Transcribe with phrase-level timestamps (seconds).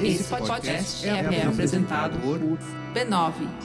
[0.00, 2.38] Esse podcast é, apresentado por
[2.94, 3.64] b9.com.br.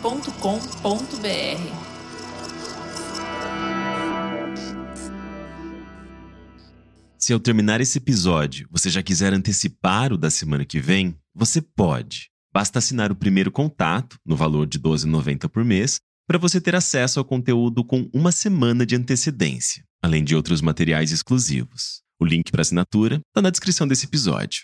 [7.18, 11.62] Se ao terminar esse episódio você já quiser antecipar o da semana que vem, você
[11.62, 12.30] pode.
[12.54, 16.76] Basta assinar o primeiro contato, no valor de R$ 12,90 por mês, para você ter
[16.76, 22.02] acesso ao conteúdo com uma semana de antecedência, além de outros materiais exclusivos.
[22.22, 24.64] O link para assinatura está na descrição desse episódio.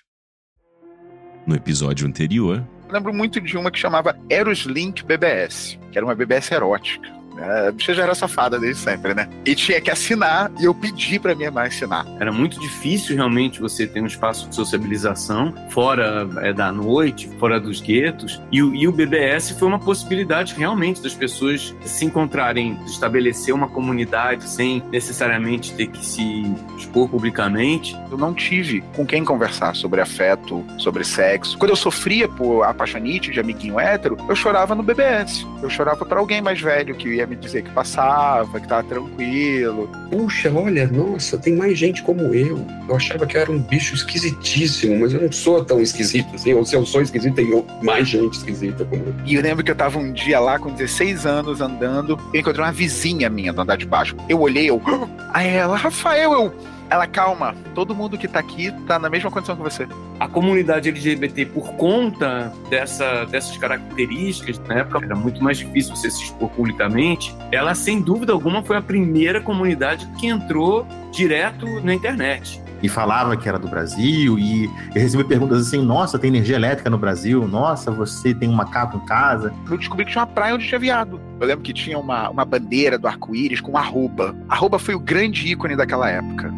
[1.47, 2.67] No episódio anterior.
[2.89, 7.07] lembro muito de uma que chamava Eros Link BBS, que era uma BBS erótica.
[7.37, 9.27] A bicha já era safada desde sempre, né?
[9.45, 12.05] E tinha que assinar e eu pedi pra minha mãe assinar.
[12.19, 17.59] Era muito difícil realmente você ter um espaço de sociabilização fora é, da noite, fora
[17.59, 18.41] dos guetos.
[18.51, 24.47] E, e, o BBS foi uma possibilidade realmente das pessoas se encontrarem, estabelecer uma comunidade
[24.49, 26.43] sem necessariamente ter que se
[26.77, 27.97] expor publicamente.
[28.09, 31.57] Eu não tive com quem conversar sobre afeto, sobre sexo.
[31.57, 35.45] Quando eu sofria por apaixonite de amiguinho hétero, eu chorava no BBS.
[35.61, 39.89] Eu chorava para alguém mais velho que ia me dizer que passava, que tava tranquilo.
[40.09, 42.65] Puxa, olha, nossa, tem mais gente como eu.
[42.87, 46.53] Eu achava que eu era um bicho esquisitíssimo, mas eu não sou tão esquisito assim.
[46.53, 49.13] Ou se eu sou esquisito, tem mais gente esquisita como eu.
[49.25, 52.63] E eu lembro que eu tava um dia lá com 16 anos andando, eu encontrei
[52.63, 54.15] uma vizinha minha do andar de baixo.
[54.29, 54.81] Eu olhei, eu.
[55.33, 59.55] Aí ela, Rafael, eu ela, calma, todo mundo que tá aqui tá na mesma condição
[59.55, 59.87] que você.
[60.19, 66.09] A comunidade LGBT, por conta dessa, dessas características, na época era muito mais difícil você
[66.09, 71.93] se expor publicamente, ela, sem dúvida alguma, foi a primeira comunidade que entrou direto na
[71.93, 76.55] internet e falava que era do Brasil e eu recebi perguntas assim, nossa, tem energia
[76.55, 79.53] elétrica no Brasil, nossa, você tem um macaco em casa.
[79.69, 81.19] Eu descobri que tinha uma praia onde tinha viado.
[81.39, 84.35] Eu lembro que tinha uma, uma bandeira do arco-íris com arroba.
[84.47, 86.53] Arroba foi o grande ícone daquela época.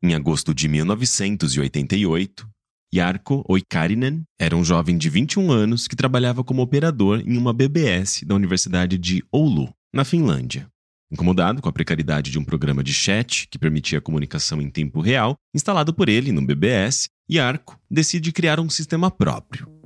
[0.00, 2.48] Em agosto de 1988,
[2.94, 8.22] Jarkko Oikarinen era um jovem de 21 anos que trabalhava como operador em uma BBS
[8.24, 10.68] da Universidade de Oulu, na Finlândia.
[11.10, 15.00] Incomodado com a precariedade de um programa de chat que permitia a comunicação em tempo
[15.00, 19.77] real, instalado por ele no BBS, Yarko decide criar um sistema próprio.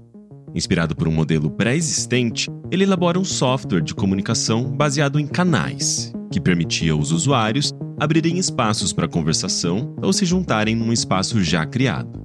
[0.55, 6.41] Inspirado por um modelo pré-existente, ele elabora um software de comunicação baseado em canais, que
[6.41, 12.21] permitia aos usuários abrirem espaços para conversação ou se juntarem num espaço já criado.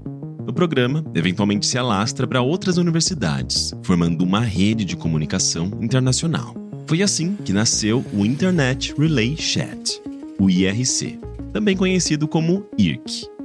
[0.48, 6.56] O programa eventualmente se alastra para outras universidades, formando uma rede de comunicação internacional.
[6.88, 10.02] Foi assim que nasceu o Internet Relay Chat,
[10.40, 11.20] o IRC,
[11.52, 13.37] também conhecido como IRC.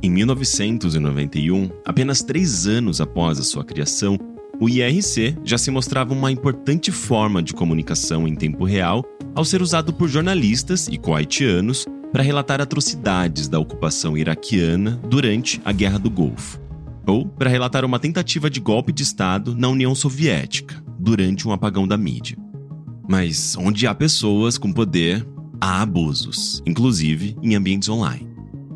[0.00, 4.16] Em 1991, apenas três anos após a sua criação,
[4.60, 9.04] o IRC já se mostrava uma importante forma de comunicação em tempo real
[9.34, 15.72] ao ser usado por jornalistas e coaitianos para relatar atrocidades da ocupação iraquiana durante a
[15.72, 16.60] Guerra do Golfo,
[17.04, 21.88] ou para relatar uma tentativa de golpe de Estado na União Soviética durante um apagão
[21.88, 22.36] da mídia.
[23.08, 25.26] Mas onde há pessoas com poder,
[25.60, 28.27] há abusos, inclusive em ambientes online.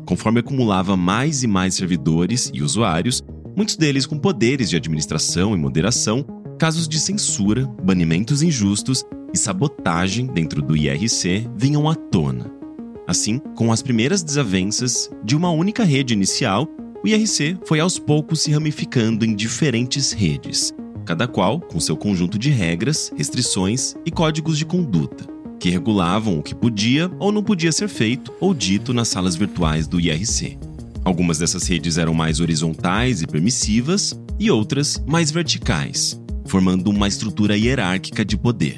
[0.05, 3.21] Conforme acumulava mais e mais servidores e usuários,
[3.55, 6.25] muitos deles com poderes de administração e moderação,
[6.59, 9.03] casos de censura, banimentos injustos
[9.33, 12.51] e sabotagem dentro do IRC vinham à tona.
[13.07, 16.67] Assim, com as primeiras desavenças de uma única rede inicial,
[17.03, 20.73] o IRC foi aos poucos se ramificando em diferentes redes,
[21.05, 25.25] cada qual com seu conjunto de regras, restrições e códigos de conduta,
[25.63, 29.87] que regulavam o que podia ou não podia ser feito ou dito nas salas virtuais
[29.87, 30.57] do IRC.
[31.05, 37.57] Algumas dessas redes eram mais horizontais e permissivas, e outras mais verticais, formando uma estrutura
[37.57, 38.75] hierárquica de poder.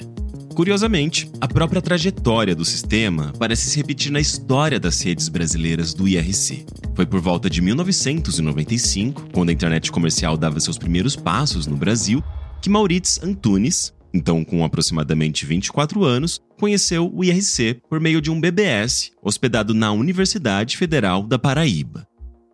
[0.53, 6.07] Curiosamente, a própria trajetória do sistema parece se repetir na história das redes brasileiras do
[6.07, 6.67] IRC.
[6.93, 12.23] Foi por volta de 1995, quando a internet comercial dava seus primeiros passos no Brasil,
[12.61, 18.39] que Maurits Antunes, então com aproximadamente 24 anos, conheceu o IRC por meio de um
[18.39, 22.07] BBS hospedado na Universidade Federal da Paraíba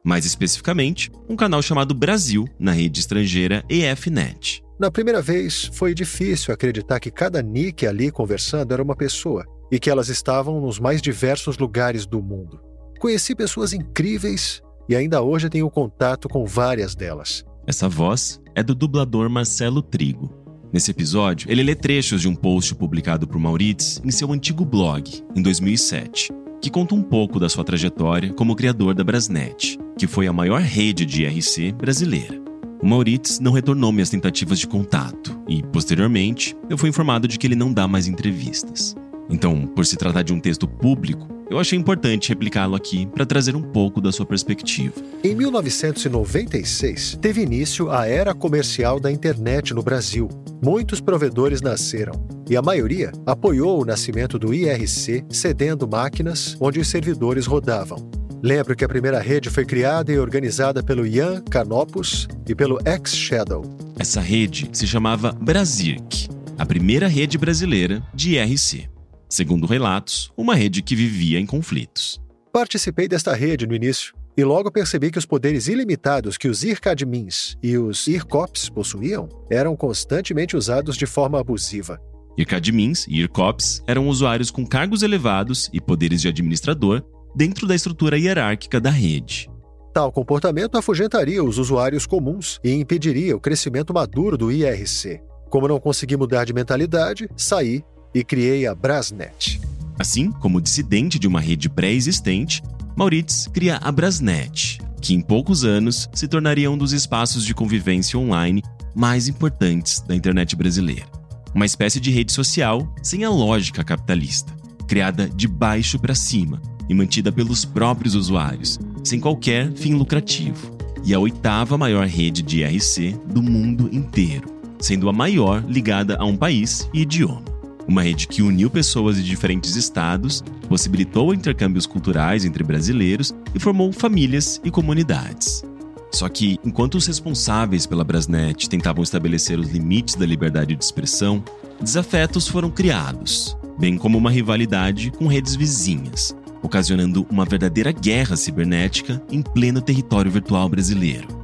[0.04, 4.64] mais especificamente, um canal chamado Brasil na rede estrangeira EFNet.
[4.80, 9.80] Na primeira vez, foi difícil acreditar que cada nick ali conversando era uma pessoa e
[9.80, 12.60] que elas estavam nos mais diversos lugares do mundo.
[13.00, 17.46] Conheci pessoas incríveis e ainda hoje tenho contato com várias delas.
[17.68, 20.41] Essa voz é do dublador Marcelo Trigo.
[20.72, 25.24] Nesse episódio, ele lê trechos de um post publicado por Maurits em seu antigo blog,
[25.36, 30.28] em 2007 que conta um pouco da sua trajetória como criador da Brasnet, que foi
[30.28, 32.40] a maior rede de IRC brasileira.
[32.80, 37.48] O Maurits não retornou minhas tentativas de contato e, posteriormente, eu fui informado de que
[37.48, 38.96] ele não dá mais entrevistas.
[39.30, 43.58] Então, por se tratar de um texto público, eu achei importante replicá-lo aqui para trazer
[43.58, 44.96] um pouco da sua perspectiva.
[45.22, 50.30] Em 1996, teve início a era comercial da internet no Brasil.
[50.64, 52.14] Muitos provedores nasceram
[52.50, 58.10] e a maioria apoiou o nascimento do IRC, cedendo máquinas onde os servidores rodavam.
[58.42, 63.64] Lembro que a primeira rede foi criada e organizada pelo Ian Canopus e pelo X-Shadow.
[64.00, 66.28] Essa rede se chamava Brasirc,
[66.58, 68.91] a primeira rede brasileira de IRC.
[69.32, 72.22] Segundo relatos, uma rede que vivia em conflitos.
[72.52, 77.58] Participei desta rede no início e logo percebi que os poderes ilimitados que os IRCADMINs
[77.64, 81.98] e os IRCOPs possuíam eram constantemente usados de forma abusiva.
[82.38, 87.02] IRCADMINs e IRCOPs eram usuários com cargos elevados e poderes de administrador
[87.34, 89.50] dentro da estrutura hierárquica da rede.
[89.94, 95.22] Tal comportamento afugentaria os usuários comuns e impediria o crescimento maduro do IRC.
[95.50, 97.82] Como não consegui mudar de mentalidade, saí
[98.14, 99.62] e criei a Brasnet.
[100.00, 102.62] Assim como dissidente de uma rede pré-existente,
[102.96, 108.18] Maurits cria a Brasnet, que em poucos anos se tornaria um dos espaços de convivência
[108.20, 108.64] online
[108.96, 111.06] mais importantes da internet brasileira.
[111.54, 114.54] Uma espécie de rede social sem a lógica capitalista,
[114.88, 120.78] criada de baixo para cima e mantida pelos próprios usuários, sem qualquer fim lucrativo.
[121.04, 124.48] E a oitava maior rede de IRC do mundo inteiro,
[124.80, 127.51] sendo a maior ligada a um país e idioma.
[127.92, 133.92] Uma rede que uniu pessoas de diferentes estados, possibilitou intercâmbios culturais entre brasileiros e formou
[133.92, 135.62] famílias e comunidades.
[136.10, 141.44] Só que, enquanto os responsáveis pela Brasnet tentavam estabelecer os limites da liberdade de expressão,
[141.82, 146.34] desafetos foram criados, bem como uma rivalidade com redes vizinhas,
[146.64, 151.41] ocasionando uma verdadeira guerra cibernética em pleno território virtual brasileiro.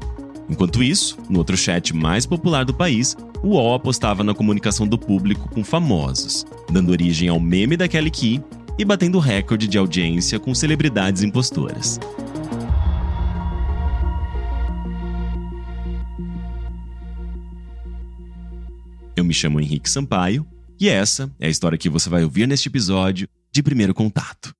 [0.50, 4.98] Enquanto isso, no outro chat mais popular do país, o UOL apostava na comunicação do
[4.98, 8.44] público com famosos, dando origem ao meme da Kelly Key
[8.78, 12.00] e batendo recorde de audiência com celebridades impostoras.
[19.16, 20.46] Eu me chamo Henrique Sampaio
[20.80, 24.56] e essa é a história que você vai ouvir neste episódio de Primeiro Contato.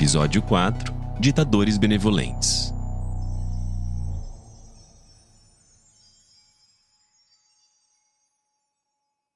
[0.00, 2.72] Episódio 4 Ditadores Benevolentes.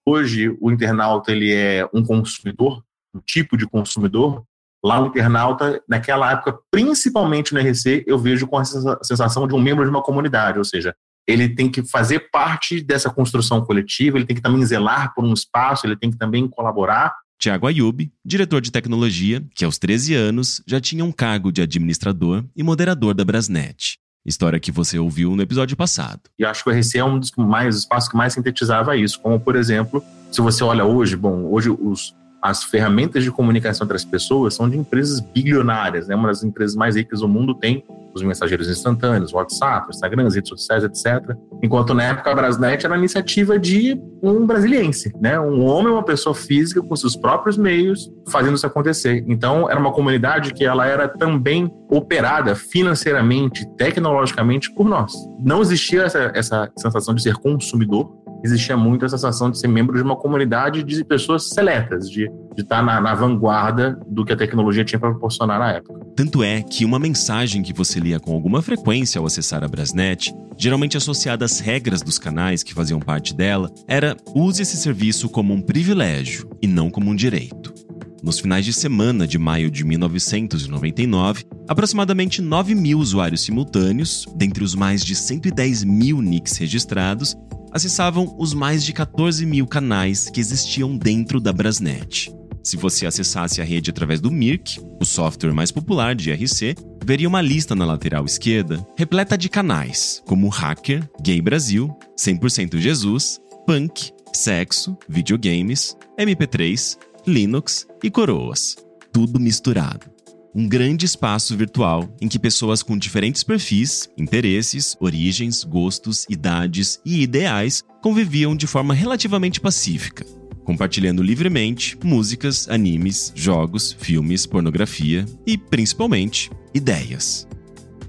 [0.06, 2.82] Hoje, o internauta ele é um consumidor,
[3.14, 4.43] um tipo de consumidor.
[4.82, 9.61] Lá, o internauta, naquela época, principalmente no RC, eu vejo com a sensação de um
[9.61, 10.96] membro de uma comunidade, ou seja,
[11.28, 15.34] ele tem que fazer parte dessa construção coletiva, ele tem que também zelar por um
[15.34, 17.14] espaço, ele tem que também colaborar
[17.44, 22.43] Tiago Ayub, diretor de tecnologia, que aos 13 anos já tinha um cargo de administrador
[22.56, 23.99] e moderador da Brasnet.
[24.25, 26.23] História que você ouviu no episódio passado.
[26.38, 29.20] E acho que o RC é um dos mais espaços que mais sintetizava isso.
[29.20, 30.02] Como, por exemplo,
[30.32, 34.67] se você olha hoje, bom, hoje os, as ferramentas de comunicação entre as pessoas são
[34.67, 36.14] de empresas bilionárias, né?
[36.14, 40.85] Uma das empresas mais ricas do mundo tem os mensageiros instantâneos, WhatsApp, Instagram, redes sociais,
[40.85, 41.37] etc.
[41.62, 45.38] Enquanto na época a Brasnet era a iniciativa de um brasiliense, né?
[45.38, 49.25] Um homem, uma pessoa física com seus próprios meios fazendo isso acontecer.
[49.26, 55.12] Então era uma comunidade que ela era também operada financeiramente, tecnologicamente por nós.
[55.40, 59.97] Não existia essa, essa sensação de ser consumidor, existia muito essa sensação de ser membro
[59.97, 64.37] de uma comunidade de pessoas seletas, de, de estar na, na vanguarda do que a
[64.37, 66.05] tecnologia tinha para proporcionar na época.
[66.15, 70.33] Tanto é que uma mensagem que você lia com alguma frequência ao acessar a Brasnet,
[70.59, 75.55] geralmente associada às regras dos canais que faziam parte dela, era use esse serviço como
[75.55, 77.84] um privilégio e não como um direito.
[78.25, 84.75] Nos finais de semana de maio de 1999, aproximadamente 9 mil usuários simultâneos, dentre os
[84.75, 87.37] mais de 110 mil nicks registrados,
[87.71, 92.35] acessavam os mais de 14 mil canais que existiam dentro da Brasnet.
[92.62, 97.28] Se você acessasse a rede através do Mirk, o software mais popular de IRC, veria
[97.28, 104.12] uma lista na lateral esquerda repleta de canais, como Hacker, Gay Brasil, 100% Jesus, Punk,
[104.33, 108.76] Sexo, Videogames, MP3, Linux e Coroas.
[109.12, 110.14] Tudo misturado
[110.54, 117.23] um grande espaço virtual em que pessoas com diferentes perfis, interesses, origens, gostos, idades e
[117.23, 120.25] ideais conviviam de forma relativamente pacífica.
[120.64, 127.47] compartilhando livremente músicas, animes, jogos, filmes, pornografia e, principalmente, ideias.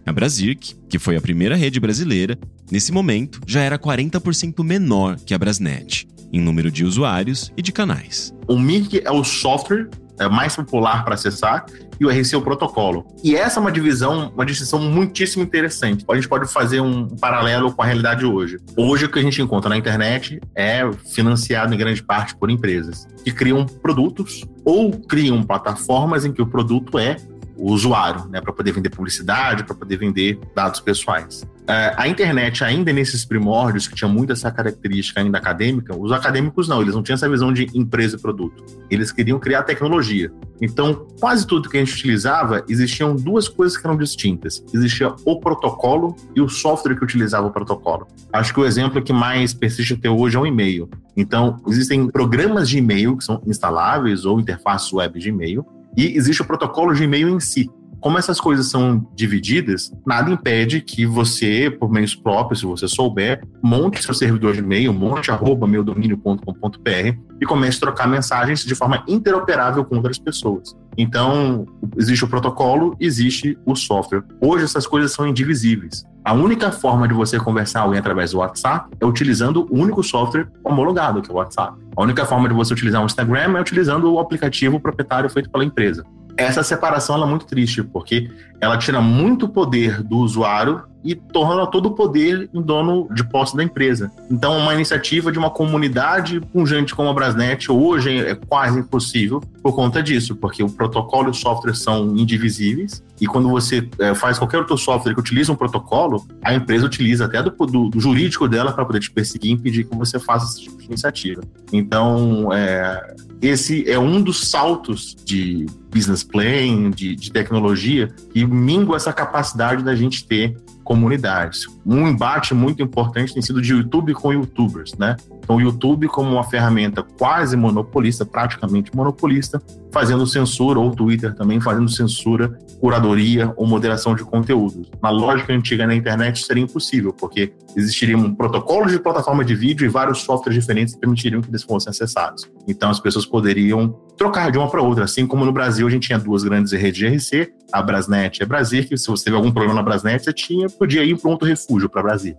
[0.06, 2.40] A Brasirk, que foi a primeira rede brasileira,
[2.72, 7.72] nesse momento já era 40% menor que a Brasnet, em número de usuários e de
[7.72, 8.34] canais.
[8.48, 9.90] O MIRC é o software
[10.20, 11.66] é, mais popular para acessar
[12.00, 13.06] e o RC é o protocolo.
[13.24, 16.06] E essa é uma divisão, uma distinção muitíssimo interessante.
[16.10, 18.58] A gente pode fazer um paralelo com a realidade hoje.
[18.76, 20.82] Hoje o que a gente encontra na internet é
[21.14, 26.48] financiado em grande parte por empresas que criam produtos ou criam plataformas em que o
[26.48, 27.18] produto é
[27.58, 31.46] o usuário, né, para poder vender publicidade, para poder vender dados pessoais.
[31.68, 36.68] É, a internet, ainda nesses primórdios, que tinha muito essa característica ainda acadêmica, os acadêmicos
[36.68, 38.64] não, eles não tinham essa visão de empresa e produto.
[38.90, 40.32] Eles queriam criar tecnologia.
[40.62, 44.64] Então, quase tudo que a gente utilizava, existiam duas coisas que eram distintas.
[44.74, 48.08] Existia o protocolo e o software que utilizava o protocolo.
[48.32, 50.88] Acho que o exemplo que mais persiste até hoje é o e-mail.
[51.18, 56.42] Então, existem programas de e-mail que são instaláveis ou interfaces web de e-mail, e existe
[56.42, 57.70] o protocolo de e-mail em si.
[58.06, 63.44] Como essas coisas são divididas, nada impede que você, por meios próprios, se você souber,
[63.64, 69.04] monte seu servidor de e-mail, monte arroba meudomínio.com.br e comece a trocar mensagens de forma
[69.08, 70.76] interoperável com outras pessoas.
[70.96, 71.66] Então,
[71.98, 74.22] existe o protocolo, existe o software.
[74.40, 76.04] Hoje essas coisas são indivisíveis.
[76.24, 80.48] A única forma de você conversar alguém através do WhatsApp é utilizando o único software
[80.64, 81.76] homologado, que é o WhatsApp.
[81.98, 85.66] A única forma de você utilizar o Instagram é utilizando o aplicativo proprietário feito pela
[85.66, 86.06] empresa
[86.38, 88.30] essa separação é muito triste, porque
[88.66, 93.56] ela tira muito poder do usuário e torna todo o poder em dono de posse
[93.56, 94.12] da empresa.
[94.30, 99.40] Então, uma iniciativa de uma comunidade com gente como a Brasnet hoje é quase impossível
[99.62, 104.16] por conta disso, porque o protocolo e o software são indivisíveis e quando você é,
[104.16, 108.00] faz qualquer outro software que utiliza um protocolo, a empresa utiliza até do, do, do
[108.00, 111.42] jurídico dela para poder te perseguir e impedir que você faça esse tipo de iniciativa.
[111.72, 118.96] Então, é, esse é um dos saltos de business plan, de, de tecnologia, que mingua
[118.96, 121.66] essa capacidade da gente ter comunidades.
[121.86, 125.18] Um embate muito importante tem sido de YouTube com youtubers, né?
[125.46, 129.62] Então, o YouTube como uma ferramenta quase monopolista, praticamente monopolista,
[129.92, 134.90] fazendo censura, ou o Twitter também fazendo censura, curadoria ou moderação de conteúdos.
[135.02, 139.86] Na lógica antiga na internet seria impossível, porque existiria um protocolo de plataforma de vídeo
[139.86, 142.50] e vários softwares diferentes que permitiriam que eles fossem acessados.
[142.68, 146.08] Então, as pessoas poderiam trocar de uma para outra, assim como no Brasil a gente
[146.08, 149.38] tinha duas grandes redes de RC, a Brasnet e a Brasir, que se você teve
[149.38, 152.36] algum problema na Brasnet, você tinha, podia ir para um outro refúgio para Brasir.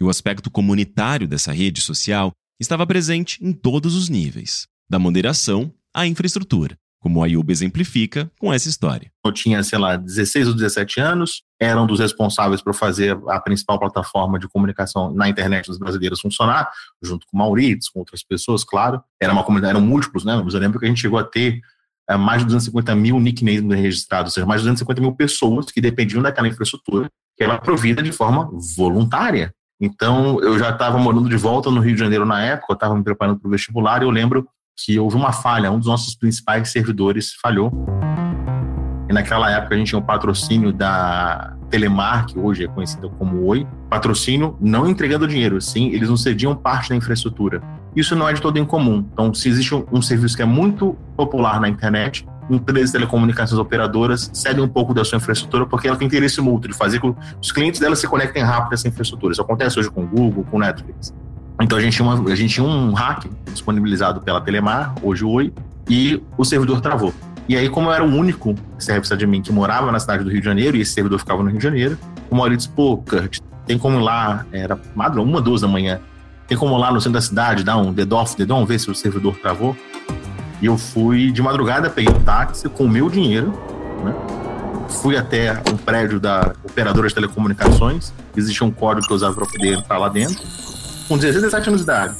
[0.00, 5.70] E o aspecto comunitário dessa rede social estava presente em todos os níveis, da moderação
[5.94, 9.12] à infraestrutura, como a Ayub exemplifica com essa história.
[9.24, 13.38] Eu tinha, sei lá, 16 ou 17 anos, era um dos responsáveis por fazer a
[13.40, 16.70] principal plataforma de comunicação na internet dos brasileiros funcionar,
[17.02, 19.02] junto com Maurício, com outras pessoas, claro.
[19.20, 20.40] Era uma comunidade, eram múltiplos, né?
[20.42, 21.60] Mas eu lembro que a gente chegou a ter
[22.08, 25.80] é, mais de 250 mil nicknames registrados, ou seja, mais de 250 mil pessoas que
[25.80, 29.54] dependiam daquela infraestrutura que era provida de forma voluntária.
[29.80, 32.94] Então, eu já estava morando de volta no Rio de Janeiro na época, eu estava
[32.94, 34.46] me preparando para o vestibular e eu lembro
[34.76, 37.72] que houve uma falha, um dos nossos principais servidores falhou.
[39.08, 43.46] E naquela época a gente tinha um patrocínio da Telemar, que hoje é conhecida como
[43.46, 47.62] Oi, patrocínio não entregando dinheiro, sim, eles não cediam parte da infraestrutura.
[47.96, 49.08] Isso não é de todo incomum.
[49.12, 53.58] Então, se existe um, um serviço que é muito popular na internet, empresas de telecomunicações
[53.58, 57.14] operadoras cedem um pouco da sua infraestrutura porque ela tem interesse mútuo de fazer com
[57.14, 59.32] que os clientes dela se conectem rápido a essa infraestrutura.
[59.32, 61.14] Isso acontece hoje com o Google, com o Netflix.
[61.60, 65.52] Então a gente tinha, uma, a gente tinha um hack disponibilizado pela Telemar, hoje Oi,
[65.88, 67.12] e o servidor travou.
[67.48, 70.30] E aí, como eu era o único serviço de mim que morava na cidade do
[70.30, 71.98] Rio de Janeiro e esse servidor ficava no Rio de Janeiro,
[72.30, 76.00] o Maurício disse, pô, Kurt, tem como ir lá, era madrugada, uma, duas da manhã,
[76.46, 78.94] tem como ir lá no centro da cidade dar um dead-off, dead-on, ver se o
[78.94, 79.76] servidor travou?
[80.60, 83.52] E eu fui de madrugada, peguei um táxi com o meu dinheiro,
[84.04, 84.14] né?
[84.88, 88.12] Fui até um prédio da operadora de telecomunicações.
[88.36, 90.42] Existia um código que eu usava para poder entrar lá dentro.
[91.08, 92.14] Com 16, 17 anos de idade.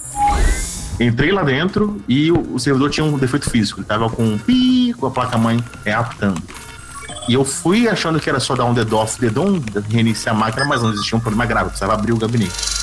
[0.98, 3.80] Entrei lá dentro e o, servidor tinha um defeito físico.
[3.80, 6.42] Ele tava com um pi, com a placa-mãe reaptando.
[7.28, 10.82] E eu fui achando que era só dar um dead-off, dead-on, reiniciar a máquina, mas
[10.82, 12.79] não existia um problema grave, precisava abrir o gabinete.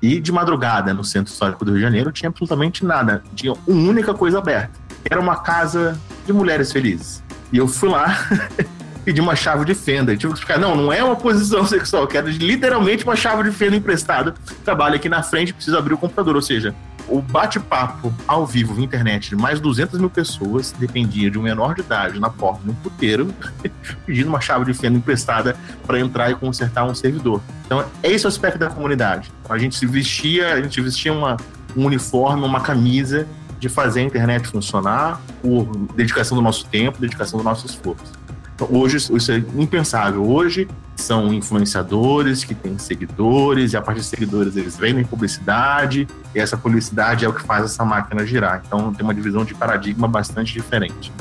[0.00, 3.22] E de madrugada, no centro histórico do Rio de Janeiro, tinha absolutamente nada.
[3.34, 4.70] Tinha uma única coisa aberta.
[5.04, 7.22] Era uma casa de mulheres felizes.
[7.52, 8.26] E eu fui lá,
[9.04, 10.12] pedir uma chave de fenda.
[10.12, 13.50] Eu tive que explicar, não, não é uma posição sexual, quero literalmente uma chave de
[13.50, 14.34] fenda emprestada.
[14.64, 16.36] Trabalho aqui na frente, preciso abrir o computador.
[16.36, 16.74] Ou seja,
[17.08, 21.42] o bate-papo ao vivo via internet de mais de 200 mil pessoas dependia de um
[21.42, 23.34] menor de idade na porta de um puteiro
[24.04, 27.40] pedindo uma chave de fenda emprestada para entrar e consertar um servidor.
[27.64, 29.32] Então, é esse o aspecto da comunidade.
[29.48, 31.36] A gente se vestia, a gente vestia uma,
[31.76, 33.26] um uniforme, uma camisa
[33.58, 38.17] de fazer a internet funcionar por dedicação do nosso tempo, dedicação do nosso esforço.
[38.60, 40.24] Hoje isso é impensável.
[40.28, 46.38] Hoje são influenciadores que têm seguidores, e a partir de seguidores eles vendem publicidade, e
[46.40, 48.62] essa publicidade é o que faz essa máquina girar.
[48.66, 51.12] Então tem uma divisão de paradigma bastante diferente.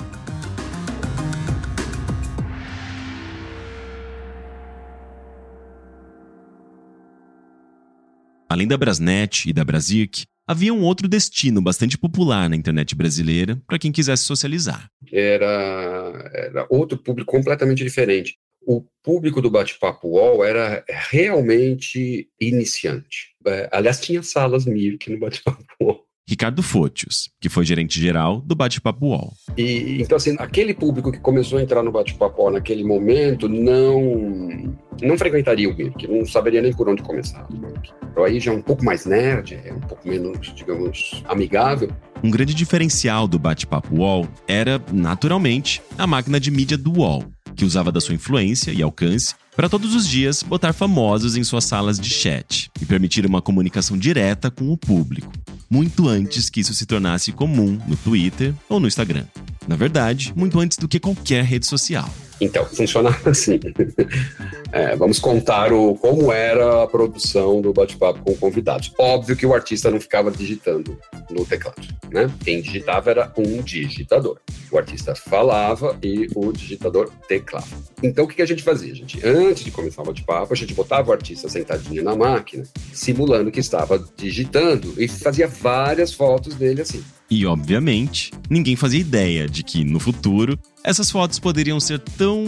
[8.49, 13.61] Além da Brasnet e da Brasic, havia um outro destino bastante popular na internet brasileira
[13.67, 14.89] para quem quisesse socializar.
[15.11, 18.37] Era, era outro público completamente diferente.
[18.65, 23.35] O público do Bate-Papo UOL era realmente iniciante.
[23.45, 26.06] É, aliás, tinha salas Mirk no Bate-Papo UOL.
[26.27, 29.33] Ricardo Fotios, que foi gerente geral do Bate-Papo UOL.
[29.57, 34.75] E, então, assim, aquele público que começou a entrar no Bate-Papo UOL naquele momento não,
[35.01, 37.47] não frequentaria o Mirk, não saberia nem por onde começar.
[38.11, 41.89] Então, aí já é um pouco mais nerd, é um pouco menos, digamos, amigável.
[42.21, 47.23] Um grande diferencial do Bate-Papo UOL era, naturalmente, a máquina de mídia do UOL,
[47.55, 51.63] que usava da sua influência e alcance para todos os dias botar famosos em suas
[51.63, 55.31] salas de chat e permitir uma comunicação direta com o público,
[55.69, 59.25] muito antes que isso se tornasse comum no Twitter ou no Instagram.
[59.67, 62.09] Na verdade, muito antes do que qualquer rede social.
[62.39, 63.59] Então, funcionava assim.
[64.71, 68.93] É, vamos contar o, como era a produção do bate-papo com convidados.
[68.97, 70.97] Óbvio que o artista não ficava digitando
[71.29, 72.29] no teclado, né?
[72.43, 74.39] Quem digitava era um digitador.
[74.71, 77.67] O artista falava e o digitador teclava.
[78.03, 78.93] Então, o que a gente fazia?
[78.93, 82.63] Gente, antes de começar o bate-papo, a gente botava o artista sentadinho na máquina,
[82.93, 87.03] simulando que estava digitando e fazia várias fotos dele assim.
[87.29, 92.45] E, obviamente, ninguém fazia ideia de que, no futuro, essas fotos poderiam ser tão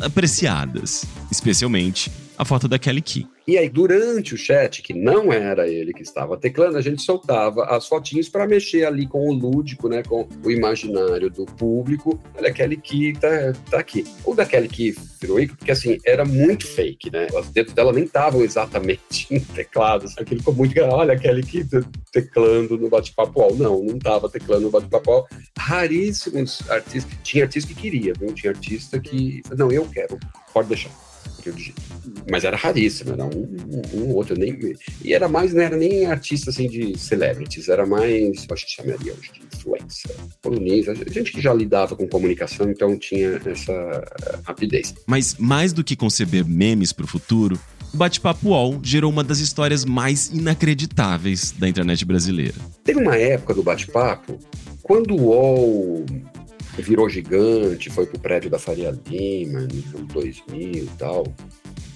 [0.00, 3.26] apreciadas, especialmente a foto da Kelly Key.
[3.46, 7.64] E aí, durante o chat, que não era ele que estava teclando, a gente soltava
[7.66, 12.20] as fotinhos para mexer ali com o lúdico, né, com o imaginário do público.
[12.36, 13.28] Olha, a Kelly Key tá,
[13.70, 14.04] tá aqui.
[14.24, 17.28] O da Kelly Key virou ícone, porque assim, era muito fake, né?
[17.32, 20.18] Os dedos dela nem estavam exatamente teclados.
[20.18, 20.80] Aquilo ficou muito.
[20.80, 21.64] Olha, a Kelly Key
[22.12, 23.54] teclando no bate-papo.
[23.54, 25.24] Não, não estava teclando no bate-papo.
[25.56, 27.12] Raríssimos artistas.
[27.22, 28.32] Tinha artista que queria, viu?
[28.34, 29.40] Tinha artista que.
[29.56, 30.18] Não, eu quero.
[30.52, 30.90] Pode deixar
[31.46, 31.82] que eu digito.
[32.30, 34.36] Mas era raríssimo, era um, um, um, outro.
[34.36, 38.72] Nem, e era mais, não era nem artista assim de celebrities, era mais, acho que
[38.72, 44.04] chamaria hoje de influencer, colunista, gente que já lidava com comunicação, então tinha essa
[44.44, 44.94] rapidez.
[45.06, 47.58] Mas mais do que conceber memes para o futuro,
[47.94, 52.54] o Bate-Papo UOL gerou uma das histórias mais inacreditáveis da internet brasileira.
[52.84, 54.38] Teve uma época do Bate-Papo,
[54.82, 56.06] quando o UOL
[56.82, 61.24] virou gigante, foi pro prédio da Faria Lima, no 2000 e tal,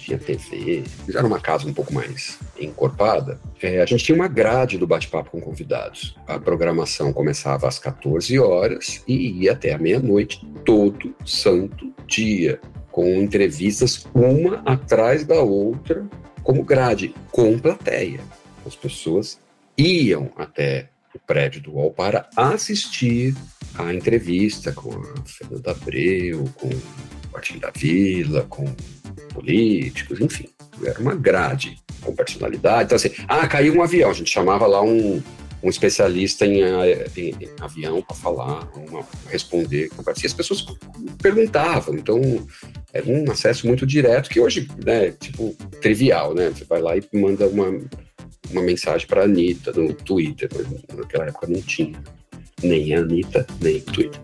[0.01, 3.39] tinha TV, era uma casa um pouco mais encorpada.
[3.61, 6.15] É, a gente tinha uma grade do bate-papo com convidados.
[6.27, 12.59] A programação começava às 14 horas e ia até a meia-noite, todo santo dia,
[12.91, 16.05] com entrevistas uma atrás da outra,
[16.43, 18.19] como grade, com plateia.
[18.65, 19.39] As pessoas
[19.77, 23.35] iam até o prédio do UOL para assistir
[23.75, 26.81] a entrevista com a Fernanda Abreu, com o
[27.31, 28.65] Martim da Vila, com
[29.33, 30.49] políticos, enfim.
[30.83, 32.85] Era uma grade com personalidade.
[32.85, 34.09] Então, assim, ah, caiu um avião.
[34.09, 35.21] A gente chamava lá um,
[35.63, 39.89] um especialista em, em, em avião para falar, uma, responder.
[39.89, 40.65] E as pessoas
[41.21, 41.95] perguntavam.
[41.95, 42.19] Então,
[42.91, 46.49] era um acesso muito direto, que hoje, né, tipo, trivial, né?
[46.49, 47.79] Você vai lá e manda uma,
[48.51, 50.49] uma mensagem para a Anitta no Twitter.
[50.95, 52.01] Naquela época não tinha
[52.63, 54.21] nem a Anitta, nem o Twitter.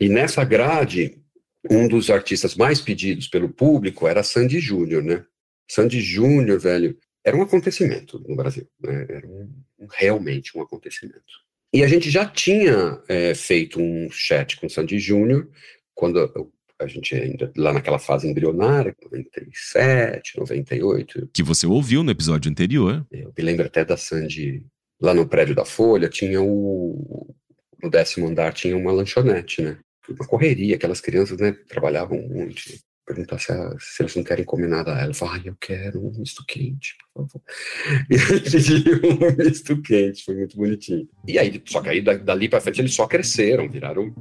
[0.00, 1.22] E nessa grade,
[1.70, 5.24] um dos artistas mais pedidos pelo público era Sandy Júnior, né?
[5.70, 9.06] Sandy Júnior, velho, era um acontecimento no Brasil, né?
[9.08, 9.48] Era um,
[9.92, 11.22] realmente um acontecimento.
[11.72, 15.48] E a gente já tinha é, feito um chat com Sandy Júnior
[15.94, 16.18] quando
[16.82, 21.30] a gente ainda lá naquela fase embrionária, 97, 98.
[21.32, 23.06] Que você ouviu no episódio anterior.
[23.10, 24.64] Eu me lembro até da Sandy,
[25.00, 27.34] lá no prédio da Folha, tinha o.
[27.82, 29.78] No décimo andar tinha uma lanchonete, né?
[30.08, 31.52] Uma correria, aquelas crianças, né?
[31.68, 32.62] Trabalhavam muito.
[33.12, 34.92] Perguntar se, a, se, eles não querem comer nada.
[34.92, 37.42] Ela fala, ai, eu quero um misto quente, por favor.
[38.10, 41.06] E ele pediu um misto quente, foi muito bonitinho.
[41.28, 44.14] E aí, só que aí dali para frente eles só cresceram, viraram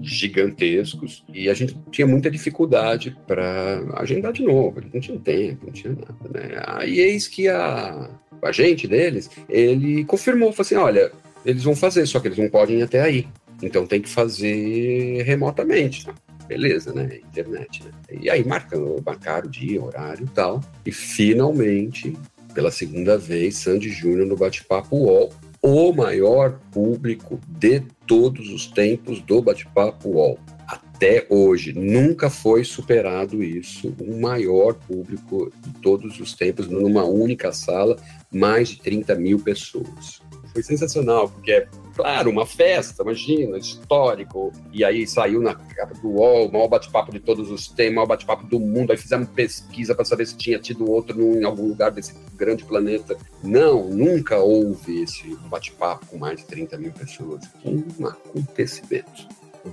[0.00, 1.24] gigantescos.
[1.32, 5.92] E a gente tinha muita dificuldade para agendar de novo, não tinha tempo, não tinha
[5.92, 6.62] nada, né?
[6.66, 11.12] Aí eis que a, o agente deles, ele confirmou, falou assim, olha,
[11.44, 13.28] eles vão fazer, só que eles não podem ir até aí.
[13.62, 16.06] Então tem que fazer remotamente.
[16.48, 17.20] Beleza, né?
[17.28, 17.90] Internet, né?
[18.20, 20.60] E aí marcando, marcaram o dia, horário e tal.
[20.84, 22.16] E finalmente,
[22.54, 25.30] pela segunda vez, Sandy Júnior no Bate-Papo UOL,
[25.60, 30.38] o maior público de todos os tempos do Bate-Papo UOL.
[30.66, 37.52] Até hoje, nunca foi superado isso, o maior público de todos os tempos, numa única
[37.52, 37.96] sala,
[38.32, 40.20] mais de 30 mil pessoas.
[40.52, 44.52] Foi sensacional, porque é claro, uma festa, imagina, histórico.
[44.72, 47.94] E aí saiu na capa do UOL, o maior bate-papo de todos os tempos, o
[47.96, 48.92] maior bate-papo do mundo.
[48.92, 53.16] Aí fizemos pesquisa para saber se tinha tido outro em algum lugar desse grande planeta.
[53.42, 57.42] Não, nunca houve esse bate-papo com mais de 30 mil pessoas.
[57.64, 59.26] Um acontecimento.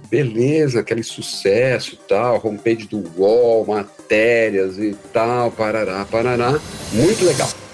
[0.09, 6.59] Beleza, aquele sucesso tal, homepage do UOL, matérias e tal, parará, parará.
[6.91, 7.64] Muito legal.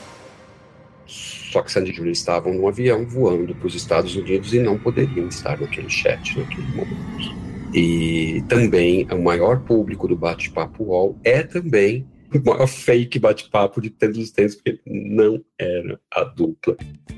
[1.52, 4.78] Só que Sandy e Julia estavam num avião voando para os Estados Unidos e não
[4.78, 7.42] poderiam estar naquele chat naquele momento.
[7.74, 12.06] E também o maior público do Bate-Papo UOL é também
[12.46, 16.76] maior fake bate-papo de todos os tempos, porque não era a dupla.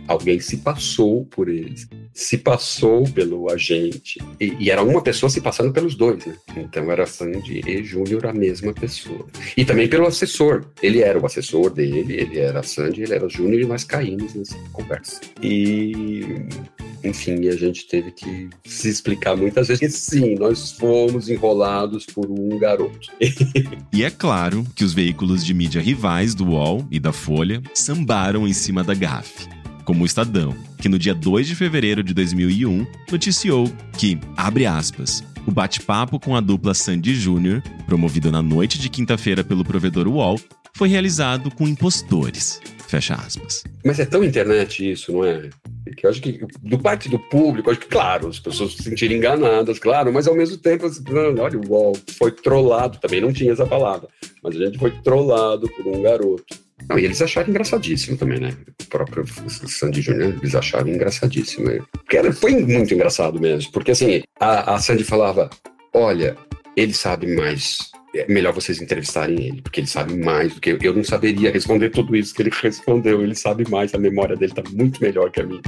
[0.08, 5.39] Alguém se passou por eles, se passou pelo agente, e, e, era uma pessoa se
[5.39, 6.36] passando pelos dois, né?
[6.58, 9.26] Então era Sandy e Júnior a mesma pessoa.
[9.56, 10.65] E também pelo assessor.
[10.82, 14.58] Ele era o assessor dele, ele era Sandy, ele era Júnior, e nós caímos nessa
[14.73, 15.21] conversa.
[15.41, 16.23] E
[17.04, 22.32] enfim, a gente teve que se explicar muitas vezes que sim, nós fomos enrolados por
[22.32, 23.12] um garoto.
[23.91, 28.47] e é claro que os veículos de mídia rivais do UOL e da Folha sambaram
[28.47, 29.49] em cima da gafe,
[29.83, 35.21] como o Estadão, que no dia 2 de fevereiro de 2001 noticiou que, abre aspas,
[35.45, 40.39] o bate-papo com a dupla Sandy Júnior, promovido na noite de quinta-feira pelo provedor UOL,
[40.73, 42.61] foi realizado com impostores.
[42.93, 43.63] Fecha aspas.
[43.84, 45.49] Mas é tão internet isso, não é?
[45.97, 49.17] Que eu acho que, do parte do público, acho que, claro, as pessoas se sentirem
[49.17, 53.51] enganadas, claro, mas ao mesmo tempo, assim, olha, o UOL foi trollado, também não tinha
[53.51, 54.08] essa palavra,
[54.43, 56.56] mas a gente foi trollado por um garoto.
[56.88, 58.56] Não, e eles acharam engraçadíssimo também, né?
[58.79, 61.71] O próprio Sandy Júnior, eles acharam engraçadíssimo.
[61.93, 65.49] Porque era, foi muito engraçado mesmo, porque assim, a, a Sandy falava,
[65.95, 66.38] olha,
[66.77, 70.78] ele sabe mais é melhor vocês entrevistarem ele, porque ele sabe mais do que eu.
[70.82, 73.23] Eu não saberia responder tudo isso que ele respondeu.
[73.23, 75.62] Ele sabe mais, a memória dele está muito melhor que a minha.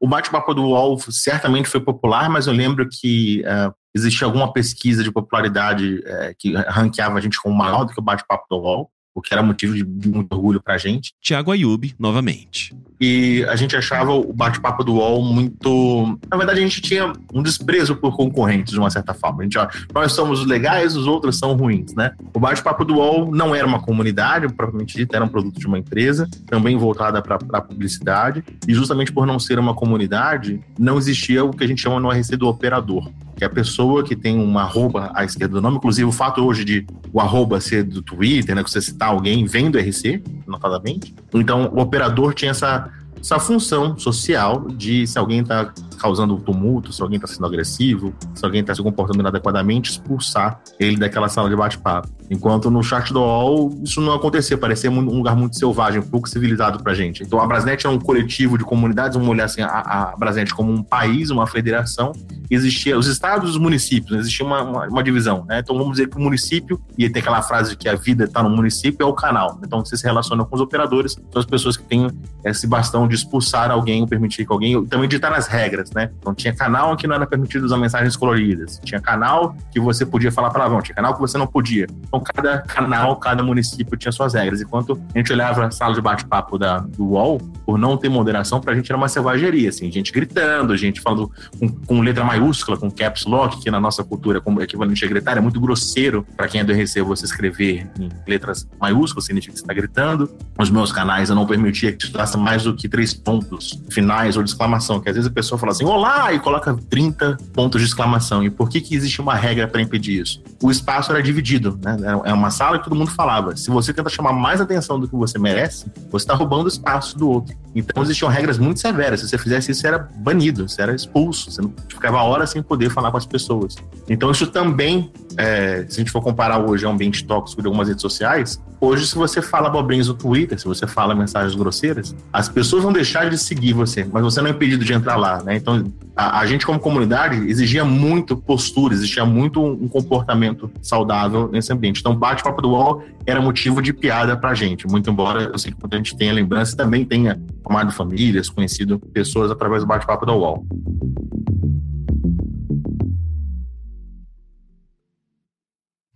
[0.00, 5.02] O bate-papo do UOL certamente foi popular, mas eu lembro que uh, existia alguma pesquisa
[5.02, 8.90] de popularidade uh, que ranqueava a gente como maior do que o bate-papo do UOL
[9.18, 11.12] o que era motivo de muito orgulho pra gente.
[11.20, 12.74] Tiago Ayub, novamente.
[13.00, 16.18] E a gente achava o bate-papo do UOL muito.
[16.28, 19.40] Na verdade, a gente tinha um desprezo por concorrentes, de uma certa forma.
[19.40, 22.12] A gente, ó, nós somos legais, os outros são ruins, né?
[22.34, 25.78] O bate-papo do UOL não era uma comunidade, propriamente dito, era um produto de uma
[25.78, 28.42] empresa, também voltada para a publicidade.
[28.66, 32.10] E justamente por não ser uma comunidade, não existia o que a gente chama no
[32.10, 36.04] RC do operador que a pessoa que tem uma arroba à esquerda do nome, inclusive
[36.04, 39.70] o fato hoje de o arroba ser do Twitter, né, que você citar alguém, vem
[39.70, 41.14] do RC, notadamente.
[41.32, 47.02] Então, o operador tinha essa, essa função social de se alguém está causando tumulto, se
[47.02, 51.56] alguém está sendo agressivo, se alguém está se comportando inadequadamente, expulsar ele daquela sala de
[51.56, 52.08] bate-papo.
[52.30, 56.82] Enquanto no chat do UOL isso não acontecia, parecia um lugar muito selvagem, pouco civilizado
[56.82, 57.22] pra gente.
[57.22, 60.72] Então a Brasnet é um coletivo de comunidades, vamos olhar assim, a, a Brasnet como
[60.72, 62.12] um país, uma federação,
[62.50, 64.18] existia os estados e os municípios, né?
[64.18, 65.60] existia uma, uma, uma, divisão, né?
[65.60, 68.50] Então vamos dizer que o município, e tem aquela frase que a vida está no
[68.50, 69.58] município, é o canal.
[69.64, 72.08] Então você se relaciona com os operadores, são as pessoas que têm
[72.44, 76.10] esse bastão de expulsar alguém ou permitir que alguém, também ditar as regras, né?
[76.18, 80.30] Então tinha canal que não era permitido usar mensagens coloridas, tinha canal que você podia
[80.30, 81.86] falar palavrão, tinha canal que você não podia.
[82.06, 84.60] Então cada canal, cada município tinha suas regras.
[84.60, 88.74] Enquanto a gente olhava a sala de bate-papo do UOL, por não ter moderação, pra
[88.74, 93.24] gente era uma selvageria, assim, gente gritando, gente falando com, com letra maiúscula, com caps
[93.24, 96.64] lock, que na nossa cultura, como equivalente a gritar, é muito grosseiro para quem é
[96.64, 100.30] do RC você escrever em letras maiúsculas, significa que você está gritando.
[100.58, 104.42] Os meus canais eu não permitia que estudasse mais do que três pontos finais ou
[104.42, 107.86] de exclamação, que às vezes a pessoa fala assim, olá, e coloca 30 pontos de
[107.86, 108.42] exclamação.
[108.42, 110.42] E por que, que existe uma regra para impedir isso?
[110.62, 111.96] O espaço era dividido, né?
[112.24, 113.56] É uma sala que todo mundo falava.
[113.56, 117.28] Se você tenta chamar mais atenção do que você merece, você está roubando espaço do
[117.28, 117.56] outro.
[117.74, 119.20] Então existiam regras muito severas.
[119.20, 122.62] Se você fizesse isso, você era banido, você era expulso, você não ficava hora sem
[122.62, 123.76] poder falar com as pessoas.
[124.08, 127.88] Então isso também, é, se a gente for comparar hoje ao ambiente tóxico de algumas
[127.88, 132.48] redes sociais, hoje se você fala bobrinhas no Twitter, se você fala mensagens grosseiras, as
[132.48, 135.56] pessoas vão deixar de seguir você, mas você não é impedido de entrar lá, né?
[135.56, 135.67] Então
[136.14, 141.72] a, a gente como comunidade exigia muito postura, existia muito um, um comportamento saudável nesse
[141.72, 142.00] ambiente.
[142.00, 145.78] Então bate-papo do UOL era motivo de piada pra gente, muito embora eu sei que
[145.90, 150.66] a gente tenha lembrança também tenha formado famílias, conhecido pessoas através do bate-papo da UOL.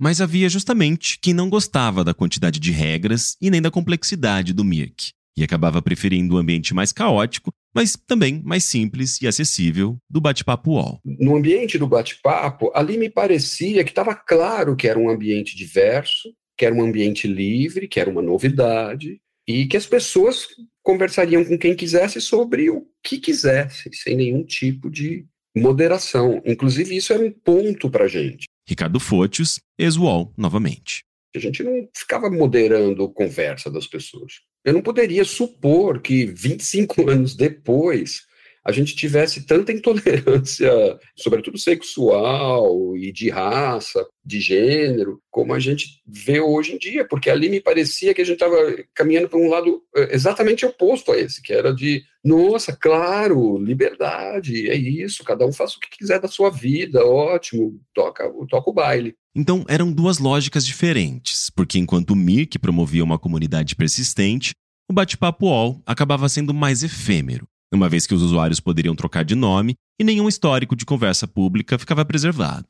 [0.02, 4.64] Mas havia justamente quem não gostava da quantidade de regras e nem da complexidade do
[4.64, 10.20] Mirk, e acabava preferindo o ambiente mais caótico, mas também mais simples e acessível do
[10.20, 11.00] bate-papo UOL.
[11.04, 16.34] No ambiente do bate-papo, ali me parecia que estava claro que era um ambiente diverso,
[16.56, 20.46] que era um ambiente livre, que era uma novidade, e que as pessoas
[20.82, 26.42] conversariam com quem quisesse sobre o que quisesse, sem nenhum tipo de moderação.
[26.44, 28.46] Inclusive, isso era um ponto para a gente.
[28.68, 31.04] Ricardo Fotios, ex-UOL, novamente.
[31.34, 34.34] A gente não ficava moderando a conversa das pessoas.
[34.64, 38.26] Eu não poderia supor que 25 anos depois
[38.64, 40.70] a gente tivesse tanta intolerância,
[41.16, 47.28] sobretudo sexual e de raça, de gênero, como a gente vê hoje em dia, porque
[47.28, 48.56] ali me parecia que a gente estava
[48.94, 54.70] caminhando para um lado eh, exatamente oposto a esse, que era de, nossa, claro, liberdade,
[54.70, 58.74] é isso, cada um faz o que quiser da sua vida, ótimo, toca, toca o
[58.74, 59.14] baile.
[59.34, 64.52] Então eram duas lógicas diferentes, porque enquanto o Mirk promovia uma comunidade persistente,
[64.88, 67.46] o bate-papo UOL acabava sendo mais efêmero
[67.76, 71.78] uma vez que os usuários poderiam trocar de nome e nenhum histórico de conversa pública
[71.78, 72.68] ficava preservado.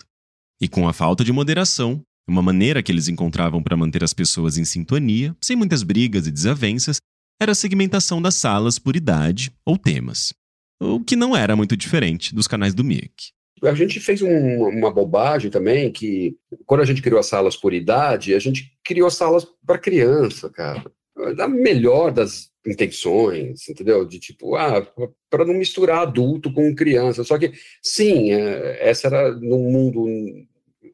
[0.60, 4.56] E com a falta de moderação, uma maneira que eles encontravam para manter as pessoas
[4.56, 6.98] em sintonia, sem muitas brigas e desavenças,
[7.40, 10.32] era a segmentação das salas por idade ou temas.
[10.80, 13.32] O que não era muito diferente dos canais do Mirk.
[13.64, 16.36] A gente fez um, uma bobagem também, que
[16.66, 20.84] quando a gente criou as salas por idade, a gente criou salas para criança, cara.
[21.36, 24.04] Da melhor das intenções, entendeu?
[24.04, 24.86] De tipo, ah,
[25.28, 27.24] para não misturar adulto com criança.
[27.24, 30.04] Só que, sim, é, essa era no mundo,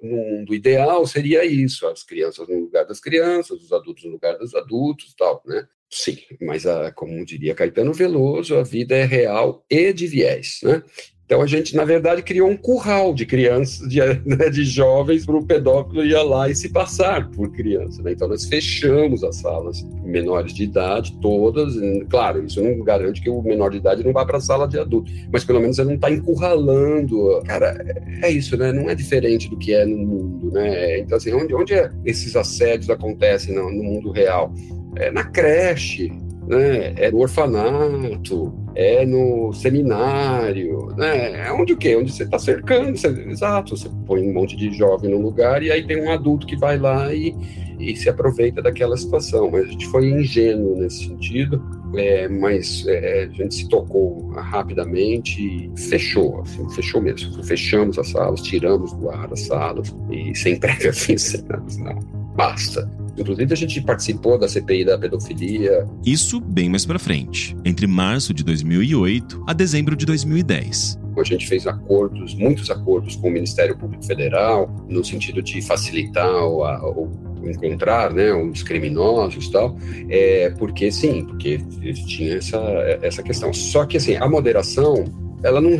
[0.02, 4.38] no mundo ideal seria isso, as crianças no lugar das crianças, os adultos no lugar
[4.38, 5.66] dos adultos, tal, né?
[5.90, 10.82] Sim, mas a, como diria Caetano Veloso, a vida é real e de viés, né?
[11.28, 15.36] Então a gente, na verdade, criou um curral de crianças, de, né, de jovens, para
[15.36, 18.02] o pedófilo ir lá e se passar por criança.
[18.02, 18.12] Né?
[18.12, 21.74] Então nós fechamos as salas menores de idade, todas.
[22.08, 24.78] Claro, isso não garante que o menor de idade não vá para a sala de
[24.78, 27.42] adulto, mas pelo menos ele não está encurralando.
[27.44, 27.76] Cara,
[28.22, 28.72] é isso, né?
[28.72, 31.00] Não é diferente do que é no mundo, né?
[31.00, 34.50] Então, assim, onde, onde é esses assédios acontecem no, no mundo real?
[34.96, 36.10] É na creche,
[36.48, 36.94] né?
[36.96, 41.46] É no orfanato, é no seminário, né?
[41.46, 41.94] É onde o quê?
[41.94, 45.70] Onde você está cercando, você, exato, você põe um monte de jovem no lugar e
[45.70, 47.34] aí tem um adulto que vai lá e,
[47.78, 49.50] e se aproveita daquela situação.
[49.50, 51.62] Mas a gente foi ingênuo nesse sentido,
[51.94, 57.42] é, mas é, a gente se tocou rapidamente e fechou, assim, fechou mesmo.
[57.44, 61.44] Fechamos as salas, tiramos do ar as salas e sem prévia aviso,
[61.78, 61.98] não,
[62.34, 62.88] basta.
[63.18, 65.86] Inclusive, a gente participou da CPI da pedofilia.
[66.04, 70.98] Isso bem mais para frente, entre março de 2008 a dezembro de 2010.
[71.18, 76.30] A gente fez acordos, muitos acordos com o Ministério Público Federal, no sentido de facilitar
[76.44, 79.76] o, o encontrar né, os criminosos e tal,
[80.08, 81.58] é, porque sim, porque
[82.06, 82.58] tinha essa,
[83.02, 83.52] essa questão.
[83.52, 85.04] Só que assim, a moderação
[85.42, 85.70] ela não,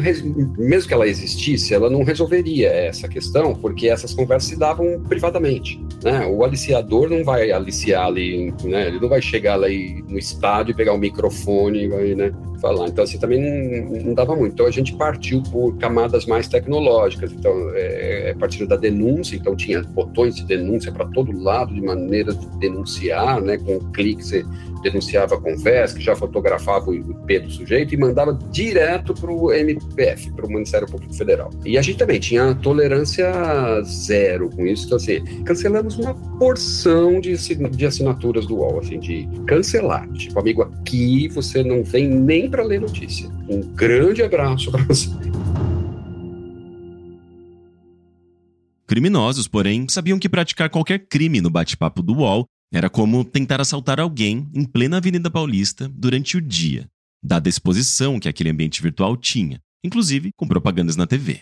[0.57, 5.81] mesmo que ela existisse, ela não resolveria essa questão, porque essas conversas se davam privadamente.
[6.03, 6.27] Né?
[6.27, 8.87] O aliciador não vai aliciar ali, né?
[8.87, 12.87] ele não vai chegar lá no estádio e pegar o microfone e vai né, falar.
[12.89, 14.53] Então, assim, também não, não, dava muito.
[14.53, 17.33] Então, a gente partiu por camadas mais tecnológicas.
[17.33, 21.81] Então, é, é partir da denúncia, então tinha botões de denúncia para todo lado, de
[21.81, 23.59] maneira de denunciar, né?
[23.59, 24.45] com um clique você
[24.83, 29.48] denunciava a conversa, que já fotografava o IP do sujeito e mandava direto para o
[29.53, 31.51] MPF, para o Ministério Público Federal.
[31.65, 33.31] E a gente também tinha tolerância
[33.83, 34.87] zero com isso.
[34.87, 40.11] Então, assim, cancelamos uma porção de, de assinaturas do UOL, assim, de cancelar.
[40.13, 43.29] Tipo, amigo, aqui você não vem nem para ler notícia.
[43.49, 45.09] Um grande abraço para você.
[48.87, 54.01] Criminosos, porém, sabiam que praticar qualquer crime no bate-papo do UOL era como tentar assaltar
[54.01, 56.87] alguém em plena Avenida Paulista durante o dia,
[57.23, 61.41] dada a exposição que aquele ambiente virtual tinha, inclusive com propagandas na TV.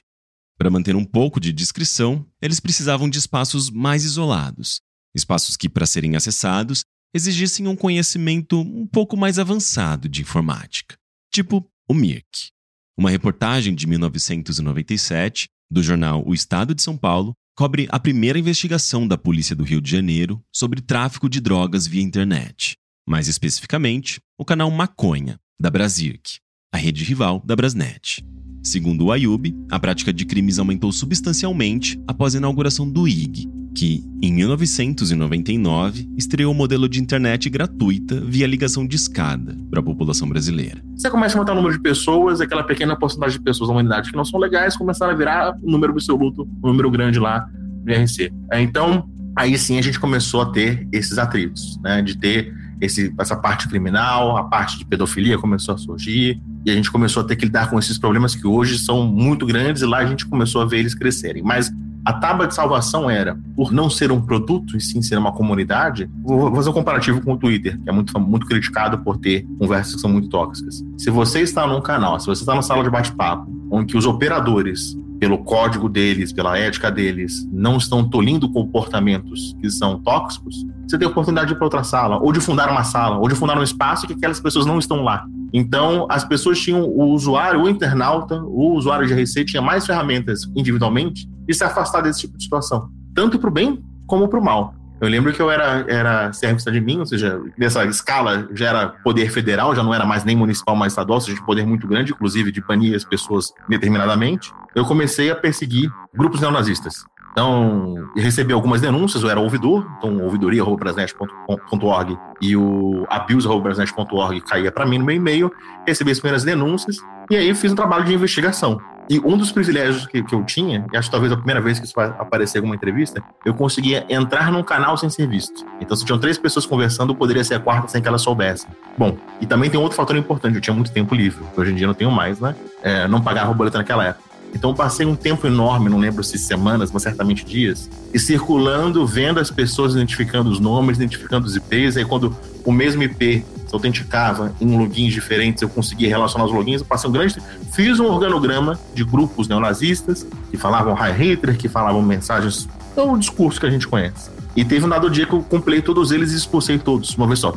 [0.59, 4.81] Para manter um pouco de discrição, eles precisavam de espaços mais isolados,
[5.15, 6.83] espaços que, para serem acessados,
[7.15, 10.97] exigissem um conhecimento um pouco mais avançado de informática,
[11.33, 12.51] tipo o Mirk.
[12.99, 19.07] Uma reportagem de 1997 do jornal O Estado de São Paulo cobre a primeira investigação
[19.07, 22.77] da Polícia do Rio de Janeiro sobre tráfico de drogas via internet.
[23.09, 26.41] Mais especificamente, o canal Maconha, da Brasirc,
[26.75, 28.21] a rede rival da Brasnet.
[28.65, 34.03] Segundo o Ayub, a prática de crimes aumentou substancialmente após a inauguração do IG, que,
[34.21, 40.29] em 1999, estreou o modelo de internet gratuita via ligação de escada para a população
[40.29, 40.83] brasileira.
[40.97, 44.11] Você começa a aumentar o número de pessoas, aquela pequena porcentagem de pessoas da humanidade
[44.11, 47.49] que não são legais começaram a virar um número absoluto, um número grande lá
[47.85, 48.33] no IRC.
[48.51, 53.15] É, então, aí sim a gente começou a ter esses atritos, né, de ter esse,
[53.19, 57.27] essa parte criminal, a parte de pedofilia começou a surgir, e a gente começou a
[57.27, 60.27] ter que lidar com esses problemas que hoje são muito grandes, e lá a gente
[60.27, 61.43] começou a ver eles crescerem.
[61.43, 61.71] Mas
[62.05, 66.09] a tábua de salvação era, por não ser um produto e sim ser uma comunidade,
[66.23, 69.97] vou fazer um comparativo com o Twitter, que é muito, muito criticado por ter conversas
[69.97, 70.85] que são muito tóxicas.
[70.97, 74.97] Se você está num canal, se você está na sala de bate-papo, onde os operadores
[75.19, 81.07] pelo código deles, pela ética deles, não estão tolindo comportamentos que são tóxicos, você tem
[81.07, 83.59] a oportunidade de ir para outra sala, ou de fundar uma sala, ou de fundar
[83.59, 85.27] um espaço que aquelas pessoas não estão lá.
[85.53, 90.51] Então, as pessoas tinham, o usuário, o internauta, o usuário de RC tinha mais ferramentas
[90.55, 94.45] individualmente de se afastar desse tipo de situação, tanto para o bem como para o
[94.45, 94.75] mal.
[94.99, 99.31] Eu lembro que eu era, era de mim, ou seja, nessa escala já era poder
[99.31, 102.13] federal, já não era mais nem municipal, mais estadual, ou seja, de poder muito grande,
[102.13, 104.53] inclusive de banir as pessoas determinadamente.
[104.75, 107.05] Eu comecei a perseguir grupos neonazistas.
[107.33, 114.97] Então, recebi algumas denúncias, eu era ouvidor, então ouvidoria.brasnet.org e o abuse.brasnet.org caía para mim
[114.97, 115.53] no meu e-mail,
[115.87, 116.97] recebi as primeiras denúncias
[117.31, 118.81] e aí fiz um trabalho de investigação.
[119.09, 121.79] E um dos privilégios que, que eu tinha, e acho que talvez a primeira vez
[121.79, 125.65] que isso vai aparecer em alguma entrevista, eu conseguia entrar num canal sem ser visto.
[125.81, 128.69] Então, se tinham três pessoas conversando, poderia ser a quarta sem que elas soubessem.
[128.99, 131.45] Bom, e também tem outro fator importante, eu tinha muito tempo livre.
[131.57, 132.55] Hoje em dia não tenho mais, né?
[132.83, 134.26] É, não pagava boleto naquela época.
[134.57, 139.39] Então passei um tempo enorme, não lembro se semanas, mas certamente dias, e circulando, vendo
[139.39, 144.55] as pessoas identificando os nomes, identificando os IPs, aí quando o mesmo IP se autenticava
[144.59, 147.37] em logins diferentes, eu conseguia relacionar os logins, eu passei um grande
[147.71, 152.67] fiz um organograma de grupos neonazistas que falavam Heil Hitler, que falavam mensagens,
[152.97, 154.31] é o discurso que a gente conhece.
[154.57, 157.41] E teve um dado dia que eu comprei todos eles e expulsei todos, uma vez
[157.41, 157.53] só.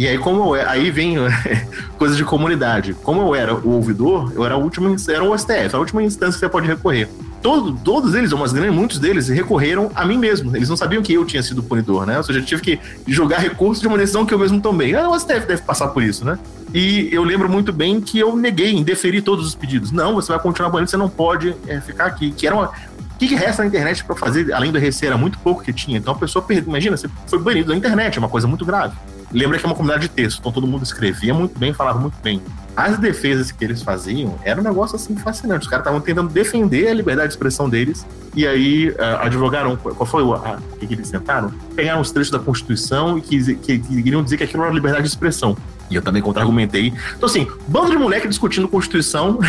[0.00, 1.16] E aí, como eu, aí vem
[1.98, 2.94] coisa de comunidade.
[3.02, 6.32] Como eu era o ouvidor, eu era a última, era o STF, a última instância
[6.32, 7.06] que você pode recorrer.
[7.42, 10.56] Todo, todos eles, ou umas grandes, muitos deles, recorreram a mim mesmo.
[10.56, 12.16] Eles não sabiam que eu tinha sido punidor, né?
[12.16, 14.94] Ou seja, eu tive que jogar recurso de uma decisão que eu mesmo tomei.
[14.94, 16.38] Ah, o STF deve passar por isso, né?
[16.72, 19.92] E eu lembro muito bem que eu neguei, indeferi todos os pedidos.
[19.92, 22.32] Não, você vai continuar banido, você não pode é, ficar aqui.
[22.32, 25.18] Que era uma, o que, que resta na internet para fazer, além do RC, era
[25.18, 25.98] muito pouco que tinha.
[25.98, 26.42] Então a pessoa.
[26.48, 28.96] Imagina, você foi banido da internet, é uma coisa muito grave.
[29.32, 32.16] Lembra que é uma comunidade de texto, então todo mundo escrevia muito bem, falava muito
[32.22, 32.42] bem.
[32.76, 35.62] As defesas que eles faziam era um negócio assim fascinante.
[35.62, 39.76] Os caras estavam tentando defender a liberdade de expressão deles e aí uh, advogaram.
[39.76, 41.52] Qual foi o a, que, que eles tentaram?
[41.74, 45.02] Pegaram os trechos da Constituição e que, que, que queriam dizer que aquilo era liberdade
[45.04, 45.56] de expressão.
[45.90, 46.92] E eu também contra-argumentei.
[47.16, 49.40] Então, assim, bando de moleque discutindo Constituição,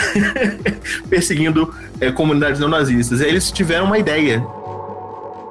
[1.08, 3.22] perseguindo é, comunidades neonazistas.
[3.22, 4.44] Eles tiveram uma ideia.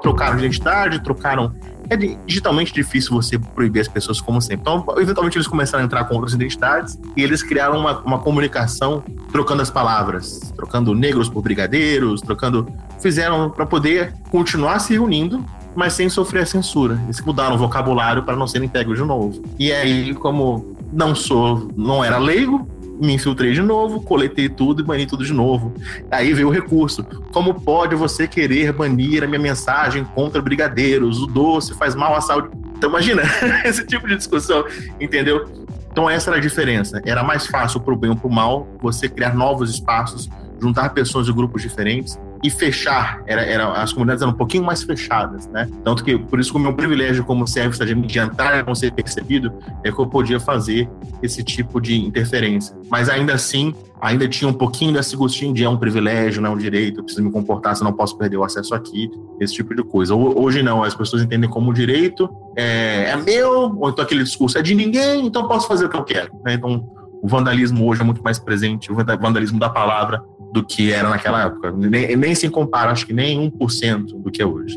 [0.02, 1.54] Trocaram identidade, trocaram
[1.90, 4.61] é digitalmente difícil você proibir as pessoas como sempre.
[4.61, 9.03] Então, eventualmente, eles começaram a entrar com outras identidades e eles criaram uma, uma comunicação
[9.33, 12.66] trocando as palavras, trocando negros por brigadeiros, trocando.
[13.00, 17.00] Fizeram para poder continuar se reunindo, mas sem sofrer a censura.
[17.05, 19.42] Eles mudaram o vocabulário para não serem pegos de novo.
[19.59, 22.68] E aí, como não sou, não era leigo,
[23.00, 25.72] me infiltrei de novo, coletei tudo e bani tudo de novo.
[26.10, 27.04] Aí veio o recurso.
[27.32, 31.22] Como pode você querer banir a minha mensagem contra brigadeiros?
[31.22, 32.50] O doce faz mal à saúde.
[32.76, 33.22] Então imagina
[33.64, 34.64] esse tipo de discussão,
[35.00, 35.48] entendeu?
[35.90, 37.00] Então essa era a diferença.
[37.04, 40.28] Era mais fácil para o bem ou para o mal você criar novos espaços,
[40.60, 43.22] juntar pessoas de grupos diferentes e fechar.
[43.26, 45.68] Era, era, as comunidades eram um pouquinho mais fechadas, né?
[45.85, 49.53] Tanto que, por isso, o meu privilégio como serviço de entrar e não ser percebido,
[49.85, 50.88] é que eu podia fazer
[51.22, 52.74] esse tipo de interferência.
[52.90, 56.55] Mas ainda assim, ainda tinha um pouquinho desse gostinho de é um privilégio, não é
[56.55, 59.74] um direito, eu preciso me comportar, se não posso perder o acesso aqui, esse tipo
[59.74, 60.14] de coisa.
[60.14, 64.62] Hoje não, as pessoas entendem como direito é, é meu, ou então aquele discurso é
[64.62, 66.33] de ninguém, então posso fazer o que eu quero.
[66.44, 66.55] Né?
[66.55, 66.88] Então,
[67.22, 71.44] o vandalismo hoje é muito mais presente, o vandalismo da palavra do que era naquela
[71.44, 71.72] época.
[71.72, 74.76] Nem, nem se compara, acho que nem 1% do que é hoje.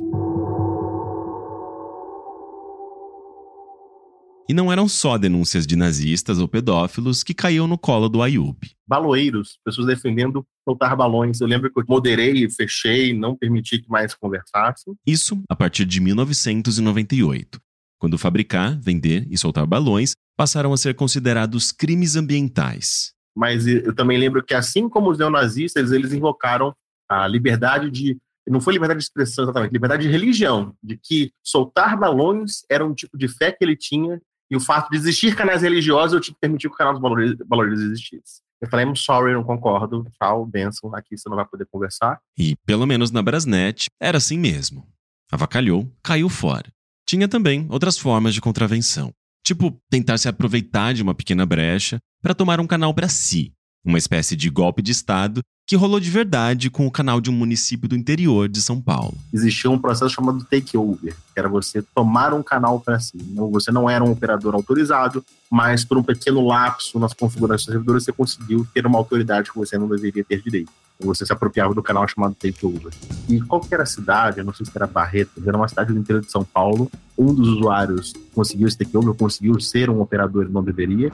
[4.47, 8.57] E não eram só denúncias de nazistas ou pedófilos que caíam no colo do Ayub.
[8.85, 11.39] Baloeiros, pessoas defendendo soltar balões.
[11.39, 14.93] Eu lembro que eu moderei, fechei, não permiti que mais conversassem.
[15.07, 17.59] Isso a partir de 1998,
[17.97, 23.13] quando fabricar, vender e soltar balões passaram a ser considerados crimes ambientais.
[23.35, 26.75] Mas eu também lembro que, assim como os neonazistas, eles invocaram
[27.09, 28.17] a liberdade de.
[28.47, 32.93] Não foi liberdade de expressão exatamente, liberdade de religião, de que soltar balões era um
[32.93, 34.21] tipo de fé que ele tinha,
[34.51, 37.01] e o fato de existir canais religiosos eu tinha que permitir que o canal dos
[37.47, 38.41] valores existisse.
[38.61, 42.19] Eu falei, I'm sorry, não concordo, tchau, benção, aqui você não vai poder conversar.
[42.37, 44.87] E, pelo menos na Brasnet, era assim mesmo.
[45.31, 46.71] Avacalhou, caiu fora.
[47.05, 49.13] Tinha também outras formas de contravenção.
[49.43, 53.51] Tipo, tentar se aproveitar de uma pequena brecha para tomar um canal para si,
[53.85, 57.33] uma espécie de golpe de Estado que rolou de verdade com o canal de um
[57.33, 59.17] município do interior de São Paulo.
[59.33, 63.17] Existia um processo chamado takeover, que era você tomar um canal para si.
[63.51, 65.23] Você não era um operador autorizado,
[65.53, 69.55] mas por um pequeno lapso nas configurações do servidor você conseguiu ter uma autoridade que
[69.55, 70.71] você não deveria ter direito.
[70.99, 72.91] Você se apropriava do canal chamado Takeover.
[73.29, 75.93] E qual que era a cidade, eu não sei se era Barreto, era uma cidade
[75.93, 80.47] do interior de São Paulo, um dos usuários conseguiu esse takeover, conseguiu ser um operador
[80.47, 81.11] e não deveria,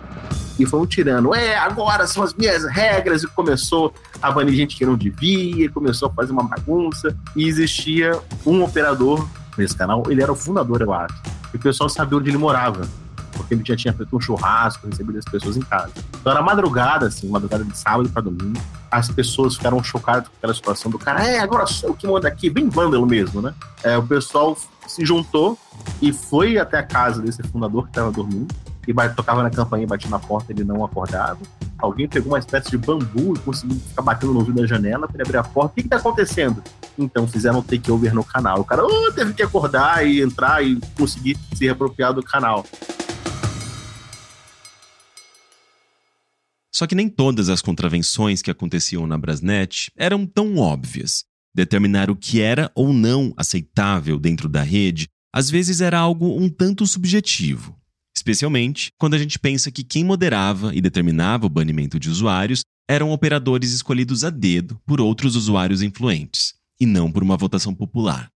[0.58, 4.78] e foi um tirano, é, agora são as minhas regras, e começou a banir gente
[4.78, 9.28] que não devia, começou a fazer uma bagunça, e existia um operador
[9.58, 11.22] nesse canal, ele era o fundador, eu acho,
[11.54, 12.88] e o pessoal sabia onde ele morava,
[13.40, 15.92] porque ele já tinha feito um churrasco, recebido as pessoas em casa.
[16.20, 18.60] Então era madrugada, assim, madrugada de sábado para domingo.
[18.92, 22.28] As pessoas ficaram chocadas com aquela situação do cara, é, agora sou eu que mando
[22.28, 23.54] aqui, bem vândalo mesmo, né?
[23.84, 25.58] É, o pessoal se juntou
[26.02, 28.54] e foi até a casa desse fundador que estava dormindo
[28.88, 31.38] e tocava na campainha, batia na porta, ele não acordava.
[31.78, 35.22] Alguém pegou uma espécie de bambu e conseguiu ficar batendo no ouvido da janela para
[35.24, 35.72] abrir a porta.
[35.72, 36.64] O que, está acontecendo?
[36.98, 38.62] Então fizeram um takeover no canal.
[38.62, 42.66] O cara oh, teve que acordar e entrar e conseguir se apropriar do canal.
[46.74, 51.24] Só que nem todas as contravenções que aconteciam na Brasnet eram tão óbvias.
[51.54, 56.50] Determinar o que era ou não aceitável dentro da rede às vezes era algo um
[56.50, 57.78] tanto subjetivo,
[58.16, 63.12] especialmente quando a gente pensa que quem moderava e determinava o banimento de usuários eram
[63.12, 68.32] operadores escolhidos a dedo por outros usuários influentes, e não por uma votação popular.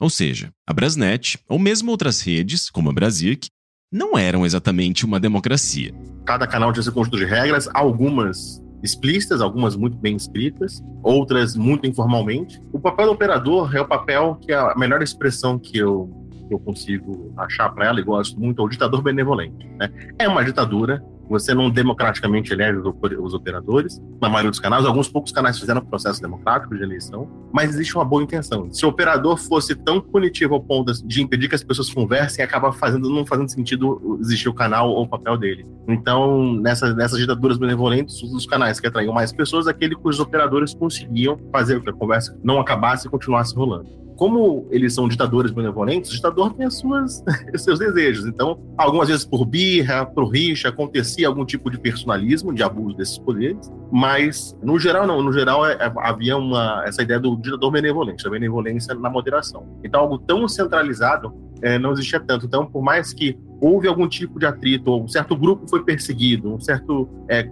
[0.00, 3.48] Ou seja, a Brasnet, ou mesmo outras redes, como a Brasirc,
[3.90, 5.94] não eram exatamente uma democracia.
[6.24, 11.86] Cada canal tinha seu conjunto de regras, algumas explícitas, algumas muito bem escritas, outras muito
[11.86, 12.60] informalmente.
[12.72, 16.10] O papel do operador é o papel que é a melhor expressão que eu,
[16.46, 19.66] que eu consigo achar para ela, e gosto muito, é o ditador benevolente.
[19.78, 19.90] Né?
[20.18, 22.78] É uma ditadura, você não democraticamente elege
[23.20, 24.84] os operadores, na maioria dos canais.
[24.84, 28.72] Alguns poucos canais fizeram processo democrático de eleição, mas existe uma boa intenção.
[28.72, 32.72] Se o operador fosse tão punitivo ao ponto de impedir que as pessoas conversem, acaba
[32.72, 35.66] fazendo, não fazendo sentido existir o canal ou o papel dele.
[35.86, 41.38] Então, nessas, nessas ditaduras benevolentes, os canais que atraíam mais pessoas, aquele cujos operadores conseguiam
[41.52, 46.14] fazer que a conversa não acabasse e continuasse rolando como eles são ditadores benevolentes, o
[46.14, 47.22] ditador tem as suas,
[47.54, 48.26] os seus desejos.
[48.26, 53.16] Então, algumas vezes por birra, por rixa, acontecia algum tipo de personalismo, de abuso desses
[53.16, 55.22] poderes, mas no geral não.
[55.22, 59.78] No geral é, é, havia uma, essa ideia do ditador benevolente, da benevolência na moderação.
[59.84, 62.44] Então, algo tão centralizado é, não existia tanto.
[62.44, 66.52] Então, por mais que houve algum tipo de atrito, ou um certo grupo foi perseguido,
[66.52, 67.44] um certo é,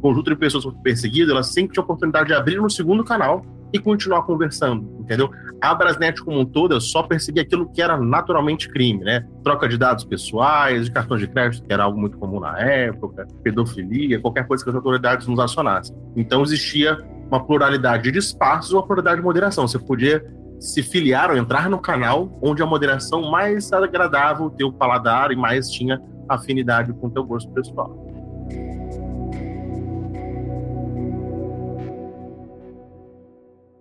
[0.00, 3.44] conjunto de pessoas foi perseguido, elas sempre tinham a oportunidade de abrir no segundo canal
[3.72, 5.30] e continuar conversando, entendeu?
[5.60, 9.26] A Brasnet como um todo só perseguia aquilo que era naturalmente crime, né?
[9.42, 13.26] Troca de dados pessoais, de cartões de crédito, que era algo muito comum na época,
[13.42, 15.96] pedofilia, qualquer coisa que as autoridades nos acionassem.
[16.16, 16.98] Então existia
[17.28, 19.66] uma pluralidade de espaços, uma pluralidade de moderação.
[19.66, 20.24] Você podia
[20.58, 25.36] se filiar ou entrar no canal onde a moderação mais agradável o teu paladar e
[25.36, 28.06] mais tinha afinidade com o teu gosto pessoal.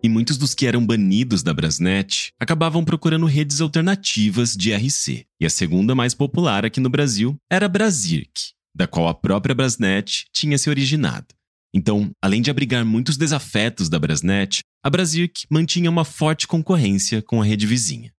[0.07, 5.25] E muitos dos que eram banidos da Brasnet acabavam procurando redes alternativas de RC.
[5.37, 9.53] E a segunda mais popular aqui no Brasil era a Brasirc, da qual a própria
[9.53, 11.27] Brasnet tinha se originado.
[11.75, 17.41] Então, além de abrigar muitos desafetos da Brasnet, a Brasirc mantinha uma forte concorrência com
[17.41, 18.09] a rede vizinha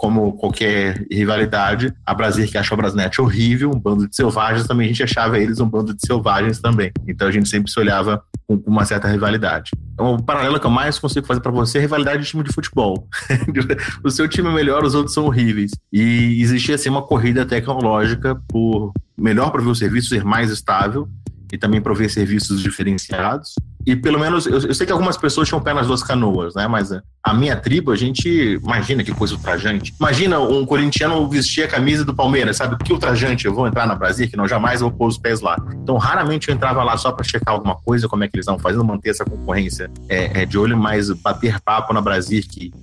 [0.00, 4.86] como qualquer rivalidade, a Brasil que achou a Brasnet horrível, um bando de selvagens, também
[4.86, 6.90] a gente achava eles um bando de selvagens também.
[7.06, 9.72] Então a gente sempre se olhava com, uma certa rivalidade.
[9.92, 12.50] Então, o paralelo que eu mais consigo fazer para você é rivalidade de time de
[12.50, 13.06] futebol.
[14.02, 15.72] o seu time é melhor, os outros são horríveis.
[15.92, 21.10] E existia assim uma corrida tecnológica por melhor prover o serviço, ser mais estável
[21.52, 23.52] e também prover serviços diferenciados.
[23.86, 26.66] E pelo menos, eu, eu sei que algumas pessoas tinham pé nas duas canoas, né?
[26.66, 29.94] Mas a minha tribo, a gente imagina que coisa ultrajante.
[29.98, 32.76] Imagina um corintiano vestir a camisa do Palmeiras, sabe?
[32.82, 35.56] Que ultrajante, eu vou entrar na Brasília, que não jamais vou pôr os pés lá.
[35.82, 38.58] Então, raramente eu entrava lá só para checar alguma coisa, como é que eles estão
[38.58, 42.40] fazendo, manter essa concorrência é, é, de olho, mas bater papo na Brasília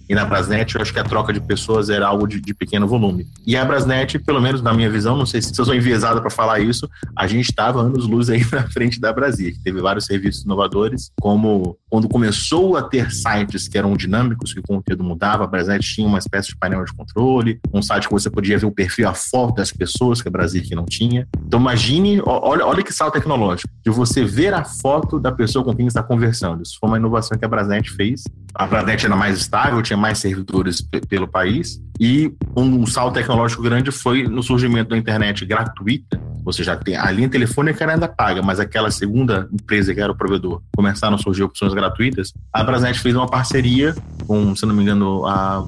[0.08, 2.88] e na Brasnet, eu acho que a troca de pessoas era algo de, de pequeno
[2.88, 3.26] volume.
[3.46, 6.30] E a Brasnet, pelo menos na minha visão, não sei se eu sou enviesado para
[6.30, 10.44] falar isso, a gente estava anos luz aí na frente da Brasília, teve vários serviços
[10.44, 10.87] inovadores,
[11.20, 15.82] como quando começou a ter sites que eram dinâmicos, que o conteúdo mudava, a Brasnet
[15.82, 19.08] tinha uma espécie de painel de controle, um site que você podia ver o perfil,
[19.08, 21.28] a foto das pessoas, que a Brasília não tinha.
[21.46, 25.74] Então imagine, olha, olha que salto tecnológico, de você ver a foto da pessoa com
[25.74, 26.62] quem está conversando.
[26.62, 28.24] Isso foi uma inovação que a Brasnet fez.
[28.54, 33.92] A Brasnet era mais estável, tinha mais servidores pelo país, e um salto tecnológico grande
[33.92, 36.20] foi no surgimento da internet gratuita,
[36.64, 40.16] já tem a linha telefônica era ainda paga, mas aquela segunda empresa que era o
[40.16, 42.34] provedor começaram a surgir opções gratuitas.
[42.54, 43.96] A Brasnet fez uma parceria
[44.26, 45.66] com, se não me engano, a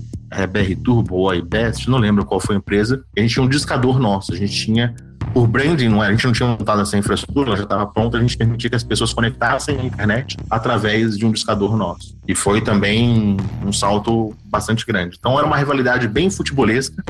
[0.47, 3.03] BR Turbo ou a iBest, não lembro qual foi a empresa.
[3.17, 4.95] a gente tinha um discador nosso, a gente tinha
[5.33, 8.21] por branding, não a gente não tinha montado essa infraestrutura, ela já estava pronta, a
[8.21, 12.17] gente permitia que as pessoas conectassem à internet através de um discador nosso.
[12.27, 15.17] E foi também um salto bastante grande.
[15.19, 17.03] Então era uma rivalidade bem futebolesca,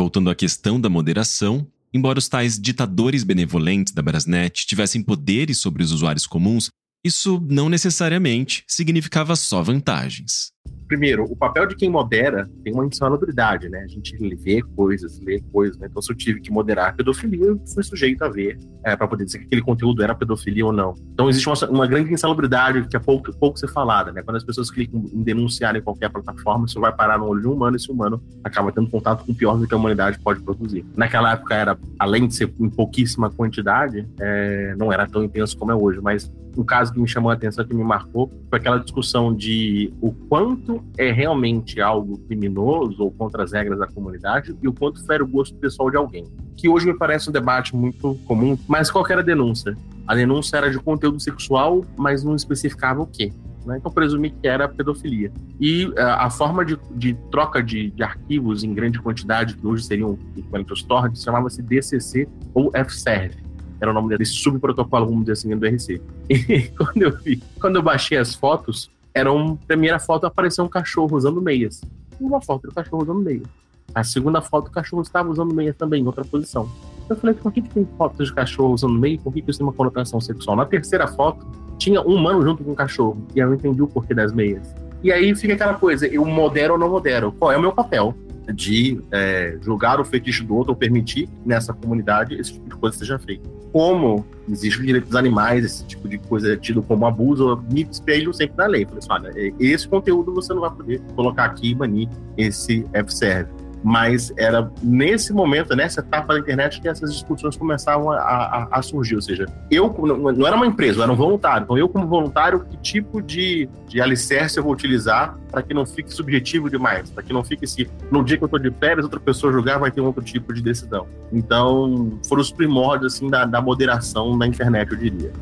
[0.00, 5.82] Voltando à questão da moderação, embora os tais ditadores benevolentes da Brasnet tivessem poderes sobre
[5.82, 6.70] os usuários comuns,
[7.04, 10.52] isso não necessariamente significava só vantagens
[10.90, 13.82] primeiro, o papel de quem modera tem uma insalubridade, né?
[13.84, 15.86] A gente vê coisas, lê coisas, né?
[15.88, 19.06] Então, se eu tive que moderar a pedofilia, eu fui sujeito a ver é, para
[19.06, 20.96] poder dizer que aquele conteúdo era pedofilia ou não.
[21.12, 24.20] Então, existe uma, uma grande insalubridade que é pouco, pouco ser falada, né?
[24.20, 27.46] Quando as pessoas clicam em denunciar em qualquer plataforma, isso vai parar no olho de
[27.46, 30.18] um humano e esse humano acaba tendo contato com o pior do que a humanidade
[30.18, 30.84] pode produzir.
[30.96, 35.70] Naquela época, era, além de ser em pouquíssima quantidade, é, não era tão intenso como
[35.70, 38.78] é hoje, mas um caso que me chamou a atenção, que me marcou, foi aquela
[38.78, 44.68] discussão de o quanto é realmente algo criminoso ou contra as regras da comunidade e
[44.68, 46.24] o quanto fere o gosto pessoal de alguém.
[46.56, 49.76] Que hoje me parece um debate muito comum, mas qual era a denúncia?
[50.06, 53.32] A denúncia era de conteúdo sexual, mas não especificava o quê.
[53.64, 53.76] Né?
[53.78, 55.30] Então, presumi que era pedofilia.
[55.60, 59.84] E uh, a forma de, de troca de, de, arquivos em grande quantidade, que hoje
[59.84, 63.49] seriam equivalentes torrents, chamava-se DCC ou FServe
[63.80, 66.00] era o nome desse subprotocolo, vamos dizer assim, do RC.
[66.28, 70.68] E quando eu vi, quando eu baixei as fotos, era uma primeira foto apareceu um
[70.68, 71.80] cachorro usando meias.
[72.20, 73.46] Uma foto do cachorro usando meias.
[73.94, 76.68] A segunda foto, o cachorro estava usando meias também, em outra posição.
[77.08, 79.18] Eu falei, por que, que tem fotos de cachorro usando meia?
[79.18, 80.56] Por que, que isso tem uma conotação sexual?
[80.56, 81.44] Na terceira foto,
[81.76, 83.26] tinha um humano junto com um cachorro.
[83.34, 84.72] E eu entendi o porquê das meias.
[85.02, 87.32] E aí fica aquela coisa, eu modero ou não modero?
[87.32, 88.14] Qual é o meu papel?
[88.54, 92.98] De é, julgar o fetiche do outro ou permitir nessa comunidade esse tipo de coisa
[92.98, 97.06] seja feito como existe o direito dos animais, esse tipo de coisa é tido como
[97.06, 98.84] abuso, eu me espelho sempre na lei.
[98.84, 103.59] Falei assim, olha, esse conteúdo você não vai poder colocar aqui e banir esse F-Serve
[103.82, 108.82] mas era nesse momento, nessa etapa da internet, que essas discussões começavam a, a, a,
[108.82, 109.14] surgir.
[109.16, 109.94] Ou seja, eu
[110.36, 111.64] não era uma empresa, eu era um voluntário.
[111.64, 115.86] Então, eu, como voluntário, que tipo de, de alicerce eu vou utilizar para que não
[115.86, 119.04] fique subjetivo demais, para que não fique se no dia que eu estou de férias,
[119.04, 121.06] outra pessoa julgar, vai ter um outro tipo de decisão.
[121.32, 125.32] Então, foram os primórdios assim, da, da moderação da internet, eu diria.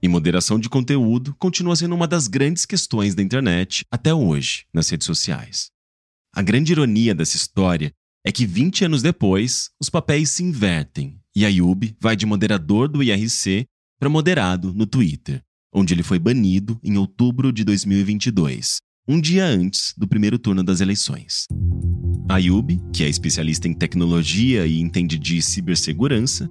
[0.00, 4.88] E moderação de conteúdo continua sendo uma das grandes questões da internet até hoje, nas
[4.88, 5.70] redes sociais.
[6.34, 7.92] A grande ironia dessa história
[8.24, 13.02] é que 20 anos depois, os papéis se invertem e Ayub vai de moderador do
[13.02, 13.64] IRC
[13.98, 15.42] para moderado no Twitter,
[15.72, 20.80] onde ele foi banido em outubro de 2022, um dia antes do primeiro turno das
[20.80, 21.46] eleições.
[22.28, 26.48] Ayub, que é especialista em tecnologia e entende de cibersegurança,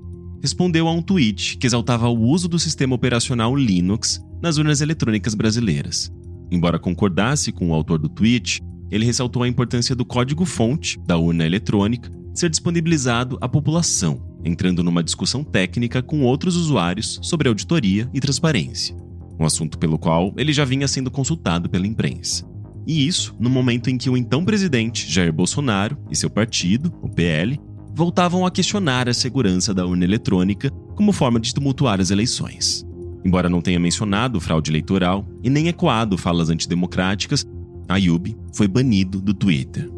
[0.47, 5.35] respondeu a um tweet que exaltava o uso do sistema operacional Linux nas urnas eletrônicas
[5.35, 6.09] brasileiras.
[6.49, 11.45] Embora concordasse com o autor do tweet, ele ressaltou a importância do código-fonte da urna
[11.45, 18.21] eletrônica ser disponibilizado à população, entrando numa discussão técnica com outros usuários sobre auditoria e
[18.21, 18.95] transparência,
[19.37, 22.49] um assunto pelo qual ele já vinha sendo consultado pela imprensa.
[22.87, 27.09] E isso no momento em que o então presidente Jair Bolsonaro e seu partido, o
[27.09, 27.59] PL,
[27.97, 32.85] voltavam a questionar a segurança da urna eletrônica como forma de tumultuar as eleições.
[33.25, 37.43] Embora não tenha mencionado fraude eleitoral e nem ecoado falas antidemocráticas,
[37.89, 39.89] Ayub foi banido do Twitter.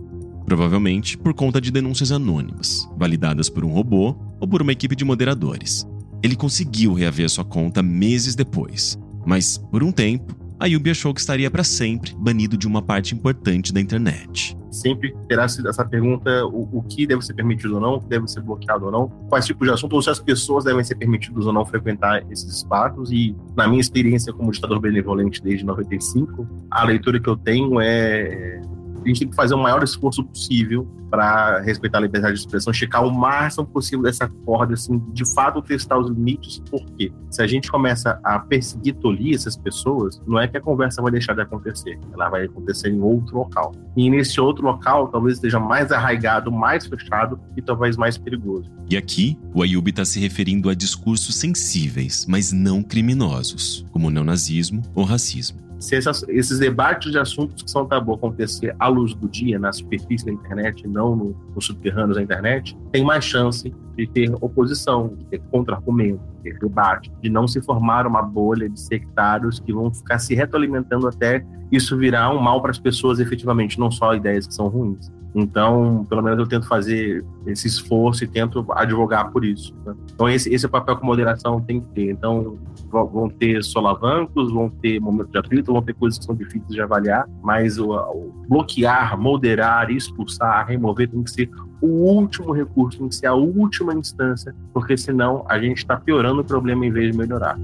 [0.46, 5.04] Provavelmente por conta de denúncias anônimas, validadas por um robô ou por uma equipe de
[5.04, 5.86] moderadores.
[6.24, 11.50] Ele conseguiu reaver sua conta meses depois, mas, por um tempo, Ayub achou que estaria
[11.50, 14.58] para sempre banido de uma parte importante da internet.
[14.72, 18.28] Sempre terá essa pergunta: o, o, que deve ser permitido ou não, o que deve
[18.28, 21.46] ser bloqueado ou não, quais tipos de assunto, ou se as pessoas devem ser permitidas
[21.46, 23.10] ou não frequentar esses espaços.
[23.12, 28.62] E, na minha experiência como ditador benevolente desde 95, a leitura que eu tenho é
[29.04, 32.72] a gente tem que fazer o maior esforço possível para respeitar a liberdade de expressão,
[32.72, 37.48] checar o máximo possível dessa corda, assim, de fato testar os limites, porque se a
[37.48, 41.42] gente começa a perseguir, tolir essas pessoas, não é que a conversa vai deixar de
[41.42, 43.74] acontecer, ela vai acontecer em outro local.
[43.98, 48.70] E nesse outro local, talvez esteja mais arraigado, mais fechado e talvez mais perigoso.
[48.90, 54.12] E aqui, o Ayub está se referindo a discursos sensíveis, mas não criminosos, como o
[54.12, 59.14] neonazismo ou racismo se essas, esses debates de assuntos que são tabu acontecer à luz
[59.14, 63.74] do dia, na superfície da internet, não no, nos subterrâneos da internet, tem mais chance
[64.00, 68.70] de ter oposição, de ter contra-argumento, de ter debate, de não se formar uma bolha
[68.70, 73.20] de sectários que vão ficar se retroalimentando até isso virar um mal para as pessoas
[73.20, 75.12] efetivamente, não só ideias que são ruins.
[75.36, 79.76] Então, pelo menos eu tento fazer esse esforço e tento advogar por isso.
[79.86, 79.94] Né?
[80.14, 82.12] Então, esse, esse é o papel que a moderação tem que ter.
[82.12, 82.58] Então,
[82.90, 86.82] vão ter solavancos, vão ter momentos de atrito, vão ter coisas que são difíceis de
[86.82, 91.50] avaliar, mas o, o bloquear, moderar, expulsar, remover tem que ser
[91.82, 96.42] o último recurso, tem que ser a última instância, porque senão a gente está piorando
[96.42, 97.58] o problema em vez de melhorar.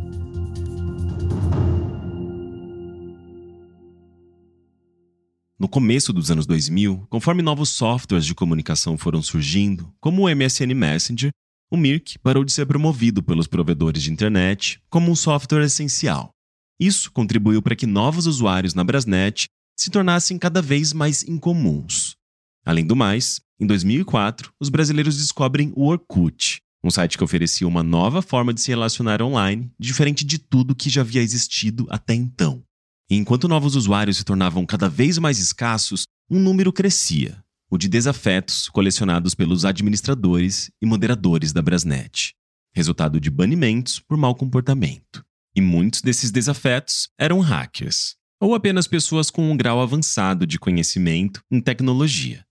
[5.57, 10.73] No começo dos anos 2000, conforme novos softwares de comunicação foram surgindo, como o MSN
[10.75, 11.31] Messenger,
[11.71, 16.29] o Mirk parou de ser promovido pelos provedores de internet como um software essencial.
[16.79, 19.45] Isso contribuiu para que novos usuários na Brasnet
[19.77, 22.15] se tornassem cada vez mais incomuns.
[22.65, 27.81] Além do mais, em 2004, os brasileiros descobrem o Orkut, um site que oferecia uma
[27.81, 32.61] nova forma de se relacionar online, diferente de tudo que já havia existido até então.
[33.09, 37.87] E enquanto novos usuários se tornavam cada vez mais escassos, um número crescia, o de
[37.87, 42.33] desafetos colecionados pelos administradores e moderadores da Brasnet,
[42.73, 45.23] resultado de banimentos por mau comportamento.
[45.55, 51.41] E muitos desses desafetos eram hackers, ou apenas pessoas com um grau avançado de conhecimento
[51.49, 52.44] em tecnologia.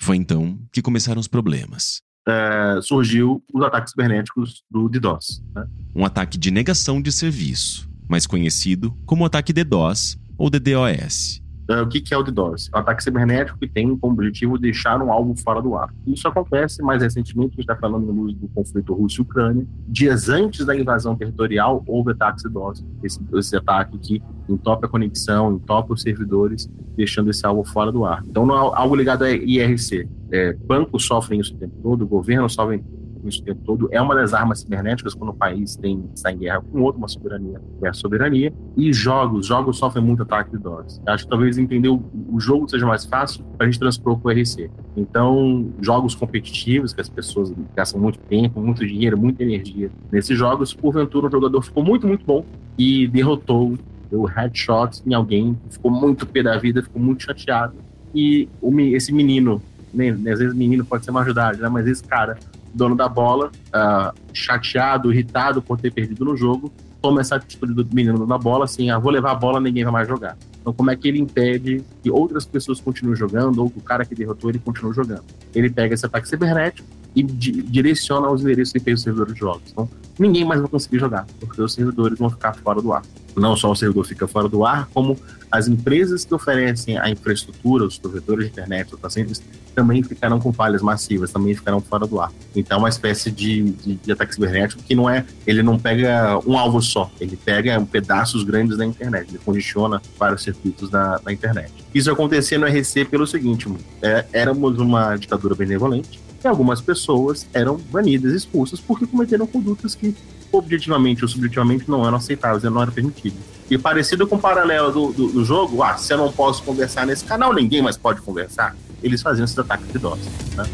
[0.00, 2.00] Foi então que começaram os problemas.
[2.26, 5.42] É, surgiu os ataques cibernéticos do DDoS.
[5.54, 5.66] Né?
[5.94, 11.42] Um ataque de negação de serviço, mais conhecido como ataque DDoS ou DDoS.
[11.70, 12.68] Uh, o que, que é o DDoS?
[12.74, 15.94] É um ataque cibernético que tem como objetivo deixar um alvo fora do ar.
[16.04, 19.64] Isso acontece mais recentemente, a gente está falando no luz do conflito Rússia-Ucrânia.
[19.86, 22.84] Dias antes da invasão territorial, houve ataque DDoS.
[23.04, 28.04] Esse, esse ataque que entope a conexão, entope os servidores, deixando esse alvo fora do
[28.04, 28.24] ar.
[28.26, 30.08] Então, não é algo ligado a IRC.
[30.32, 32.82] É, bancos sofrem isso o tempo todo, o governo sofre
[33.28, 36.60] isso tempo todo, é uma das armas cibernéticas quando o país tem, está em guerra
[36.60, 38.52] com outro, uma soberania é soberania.
[38.76, 41.00] E jogos, jogos sofrem muito ataque de DOS.
[41.06, 44.28] Acho que talvez entender o, o jogo seja mais fácil para a gente transpor para
[44.28, 44.70] o RC.
[44.96, 50.74] Então, jogos competitivos, que as pessoas gastam muito tempo, muito dinheiro, muita energia nesses jogos,
[50.74, 52.44] porventura o jogador ficou muito, muito bom
[52.78, 53.78] e derrotou,
[54.10, 57.74] deu headshot em alguém, ficou muito pé da vida, ficou muito chateado.
[58.14, 58.48] E
[58.92, 59.62] esse menino,
[59.94, 62.38] né, às vezes menino pode ser uma ajudada, né, mas esse cara
[62.74, 67.86] dono da bola, uh, chateado, irritado por ter perdido no jogo, toma essa atitude do
[67.94, 70.36] menino na bola, assim, ah, vou levar a bola, ninguém vai mais jogar.
[70.60, 74.04] Então, como é que ele impede que outras pessoas continuem jogando, ou que o cara
[74.04, 75.24] que derrotou ele continue jogando?
[75.54, 79.62] Ele pega esse ataque cibernético e di direciona os endereços IP dos servidores de jogos.
[79.70, 79.88] Então,
[80.18, 83.02] ninguém mais vai conseguir jogar, porque os servidores vão ficar fora do ar.
[83.36, 85.16] Não só o servidor fica fora do ar, como
[85.50, 89.42] as empresas que oferecem a infraestrutura, os provedores de internet, os pacientes,
[89.74, 92.32] também ficarão com falhas massivas, também ficarão fora do ar.
[92.54, 96.38] Então, é uma espécie de, de, de, ataque cibernético que não é, ele não pega
[96.46, 101.32] um alvo só, ele pega pedaços grandes da internet, ele congestiona vários circuitos da, da
[101.32, 101.72] internet.
[101.94, 103.68] Isso acontecia no RC pelo seguinte:
[104.02, 110.14] é, éramos uma ditadura benevolente e algumas pessoas eram banidas, expulsas, porque cometeram condutas que
[110.52, 113.38] objetivamente ou subjetivamente não eram aceitáveis, não eram permitidas.
[113.70, 117.06] E parecido com o paralelo do, do, do, jogo, ah, se eu não posso conversar
[117.06, 118.76] nesse canal, ninguém mais pode conversar.
[119.02, 120.18] Eles faziam esses ataques de DOS.
[120.56, 120.64] Né?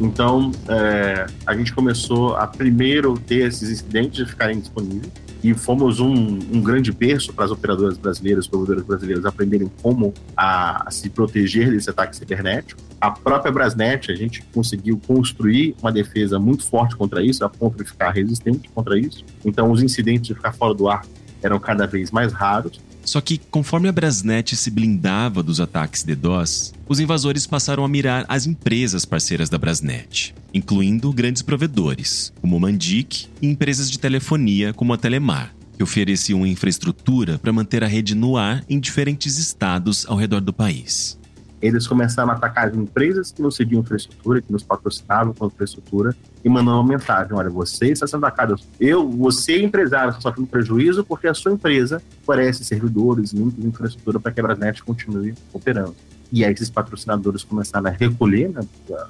[0.00, 5.12] Então, é, a gente começou a primeiro ter esses incidentes de ficarem disponíveis
[5.44, 10.88] e fomos um, um grande berço para as operadoras brasileiras, provedoras brasileiras aprenderem como a,
[10.88, 12.80] a, se proteger desse ataque cibernético.
[12.98, 17.76] A própria Brasnet, a gente conseguiu construir uma defesa muito forte contra isso, a ponto
[17.76, 19.22] de ficar resistente contra isso.
[19.44, 21.04] Então, os incidentes de ficar fora do ar
[21.42, 22.80] eram cada vez mais raros.
[23.04, 27.88] Só que, conforme a Brasnet se blindava dos ataques de DOS, os invasores passaram a
[27.88, 34.72] mirar as empresas parceiras da Brasnet, incluindo grandes provedores, como Mandic, e empresas de telefonia
[34.72, 35.54] como a Telemar.
[35.76, 40.40] que oferecia uma infraestrutura para manter a rede no ar em diferentes estados ao redor
[40.40, 41.18] do país.
[41.60, 46.14] Eles começaram a atacar as empresas que não cediam infraestrutura, que nos patrocinavam com infraestrutura,
[46.44, 48.56] e mandando uma mensagem: olha, você está sendo atacado.
[48.78, 54.30] Eu, você, empresário, está sofrendo prejuízo porque a sua empresa fornece servidores, muita infraestrutura para
[54.30, 55.96] que a Brasnet continue operando.
[56.30, 58.60] E aí esses patrocinadores começaram a recolher né,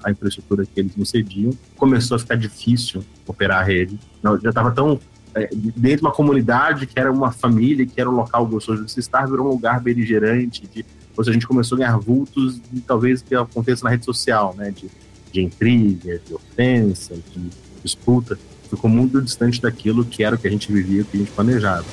[0.03, 1.53] a infraestrutura que eles não cediam.
[1.77, 3.99] Começou a ficar difícil operar a rede.
[4.43, 5.01] já estava tão
[5.35, 8.93] é, dentro de uma comunidade que era uma família, que era um local gostoso de
[8.93, 10.85] se estar, virou um lugar beligerante, de,
[11.17, 14.55] ou seja, a gente começou a ganhar vultos de talvez que aconteça na rede social,
[14.57, 14.89] né, de,
[15.35, 17.51] de intriga, de ofensa, de
[17.83, 18.39] disputa,
[18.71, 21.85] ficou muito distante daquilo que era o que a gente vivia, que a gente planejava.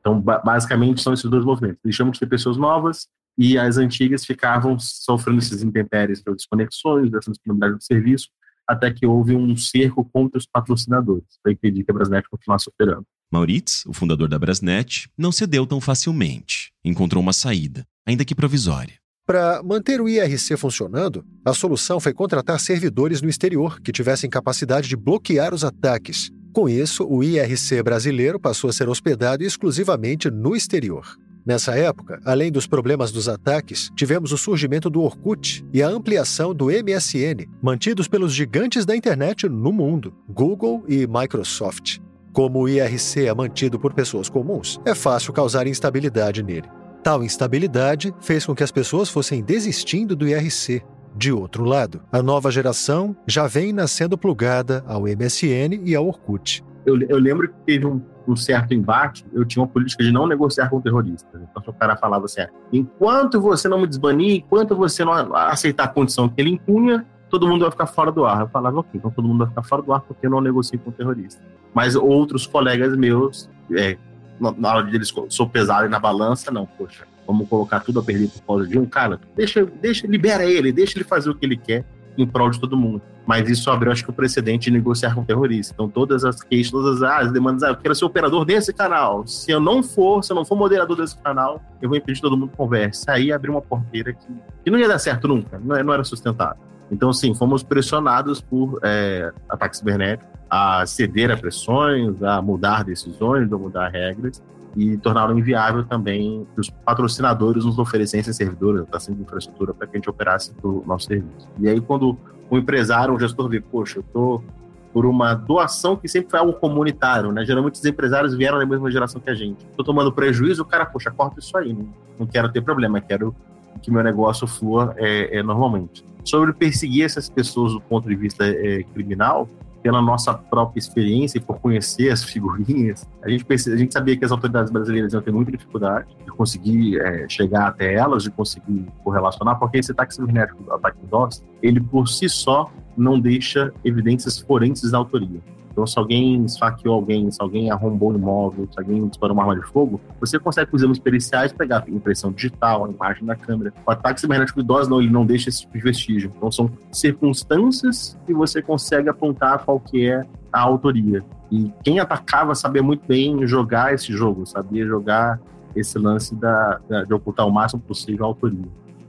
[0.00, 1.78] Então, basicamente, são esses dois movimentos.
[1.84, 7.30] Deixamos de ter pessoas novas e as antigas ficavam sofrendo esses intempéries pelas desconexões, dessa
[7.30, 8.28] disponibilidade do serviço,
[8.66, 13.06] até que houve um cerco contra os patrocinadores, para impedir que a Brasnet continuasse operando.
[13.30, 16.72] Mauritz, o fundador da Brasnet, não cedeu tão facilmente.
[16.84, 19.01] Encontrou uma saída, ainda que provisória.
[19.24, 24.88] Para manter o IRC funcionando, a solução foi contratar servidores no exterior que tivessem capacidade
[24.88, 26.30] de bloquear os ataques.
[26.52, 31.16] Com isso, o IRC brasileiro passou a ser hospedado exclusivamente no exterior.
[31.46, 36.52] Nessa época, além dos problemas dos ataques, tivemos o surgimento do Orkut e a ampliação
[36.52, 41.98] do MSN, mantidos pelos gigantes da internet no mundo, Google e Microsoft.
[42.32, 46.68] Como o IRC é mantido por pessoas comuns, é fácil causar instabilidade nele.
[47.02, 50.82] Tal instabilidade fez com que as pessoas fossem desistindo do IRC.
[51.14, 56.64] De outro lado, a nova geração já vem nascendo plugada ao MSN e ao Orkut.
[56.86, 60.26] Eu, eu lembro que teve um um certo embate, eu tinha uma política de não
[60.26, 61.40] negociar com terroristas.
[61.40, 62.42] Então, o cara falava assim:
[62.72, 67.46] enquanto você não me desbanir, enquanto você não aceitar a condição que ele impunha, todo
[67.48, 68.42] mundo vai ficar fora do ar.
[68.42, 70.78] Eu falava, ok, então todo mundo vai ficar fora do ar porque eu não negocio
[70.78, 71.42] com terrorista.
[71.74, 73.96] Mas outros colegas meus, é,
[74.40, 78.42] na hora deles sou pesado na balança, não, poxa, vamos colocar tudo a perder por
[78.42, 81.84] causa de um cara, deixa, deixa, libera ele, deixa ele fazer o que ele quer
[82.16, 83.00] em prol de todo mundo.
[83.24, 85.72] Mas isso abriu, acho que, o precedente de negociar com terroristas.
[85.72, 89.24] Então, todas as queixas, todas as demandas, ah, eu quero ser operador desse canal.
[89.26, 92.22] Se eu não for, se eu não for moderador desse canal, eu vou impedir que
[92.22, 93.04] todo mundo converse.
[93.08, 94.26] Aí abriu uma porteira que,
[94.64, 96.71] que não ia dar certo nunca, não, é, não era sustentável.
[96.92, 103.50] Então, sim, fomos pressionados por é, ataques cibernéticos a ceder a pressões, a mudar decisões,
[103.50, 104.42] a mudar regras
[104.76, 109.96] e tornaram inviável também que os patrocinadores nos oferecessem servidores, assim, de infraestrutura para que
[109.96, 111.48] a gente operasse o nosso serviço.
[111.58, 112.18] E aí, quando
[112.50, 114.44] o empresário, um gestor vê, poxa, eu estou
[114.92, 117.46] por uma doação que sempre foi algo comunitário, né?
[117.46, 119.64] Geralmente os empresários vieram da mesma geração que a gente.
[119.70, 121.74] Estou tomando prejuízo, o cara, poxa, corta isso aí,
[122.18, 123.34] não quero ter problema, quero
[123.80, 126.04] que meu negócio flua é, é, normalmente.
[126.24, 129.48] Sobre perseguir essas pessoas do ponto de vista é, criminal,
[129.82, 134.24] pela nossa própria experiência e por conhecer as figurinhas, a gente, a gente sabia que
[134.24, 138.86] as autoridades brasileiras iam ter muita dificuldade de conseguir é, chegar até elas, de conseguir
[139.02, 144.38] correlacionar, porque esse ataque cibernético, o ataque DOS, ele por si só não deixa evidências
[144.38, 145.40] forenses da autoria.
[145.72, 149.56] Então, se alguém esfaqueou alguém, se alguém arrombou um imóvel, se alguém disparou uma arma
[149.58, 153.72] de fogo, você consegue, com exames periciais, pegar impressão digital, a imagem da câmera.
[153.86, 156.32] O ataque cibernético de dose, não, ele não deixa esse tipo de vestígio.
[156.36, 161.24] Então, são circunstâncias que você consegue apontar qual que é a autoria.
[161.50, 165.40] E quem atacava sabia muito bem jogar esse jogo, sabia jogar
[165.74, 168.68] esse lance da, da de ocultar o máximo possível a autoria.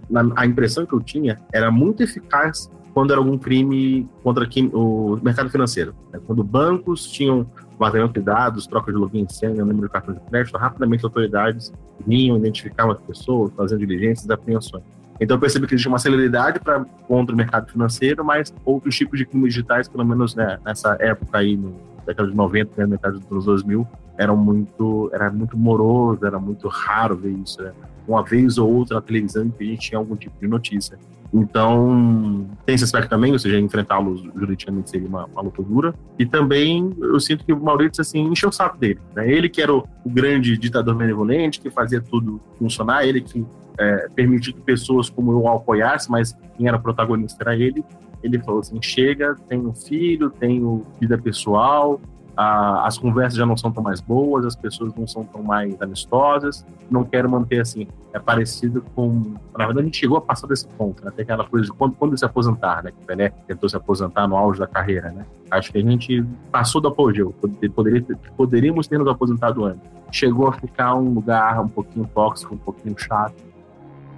[0.09, 5.19] Na, a impressão que eu tinha era muito eficaz quando era algum crime contra o
[5.21, 5.95] mercado financeiro.
[6.11, 6.19] Né?
[6.25, 7.45] Quando bancos tinham
[7.77, 11.73] vazamento de dados, troca de login e senha, número de cartão de crédito, rapidamente autoridades
[12.05, 14.83] vinham, identificavam as pessoas, faziam diligências e apreensões.
[15.19, 19.17] Então eu percebi que existia uma celeridade para contra o mercado financeiro, mas outros tipos
[19.17, 21.73] de crimes digitais, pelo menos né, nessa época aí, no
[22.05, 23.87] década de 90, né, metade dos anos 2000,
[24.17, 27.61] eram muito, era muito moroso, era muito raro ver isso.
[27.61, 27.71] Né?
[28.07, 30.97] Uma vez ou outra na televisão que a gente tinha algum tipo de notícia.
[31.33, 35.95] Então, tem esse aspecto também, ou seja, enfrentá-los juridicamente seria uma, uma luta dura.
[36.19, 38.99] E também eu sinto que o Maurício, assim, encheu o saco dele.
[39.15, 39.31] Né?
[39.31, 43.43] Ele que era o, o, grande ditador benevolente, que fazia tudo funcionar, ele que
[43.79, 47.83] é, permitiu que pessoas como eu o apoiassem, mas quem era protagonista era ele.
[48.21, 51.99] Ele falou assim: chega, tenho filho, tenho vida pessoal,
[52.35, 56.65] as conversas já não são tão mais boas, as pessoas não são tão mais amistosas,
[56.89, 60.67] não quero manter assim, é parecido com, na verdade a gente chegou a passar desse
[60.67, 63.69] ponto, né, tem aquela coisa de quando, quando se aposentar, né, que o Pelé tentou
[63.69, 67.33] se aposentar no auge da carreira, né, acho que a gente passou do apogeu,
[67.75, 68.03] poderia,
[68.35, 69.81] poderíamos ter nos aposentado antes,
[70.11, 73.35] chegou a ficar um lugar um pouquinho tóxico, um pouquinho chato,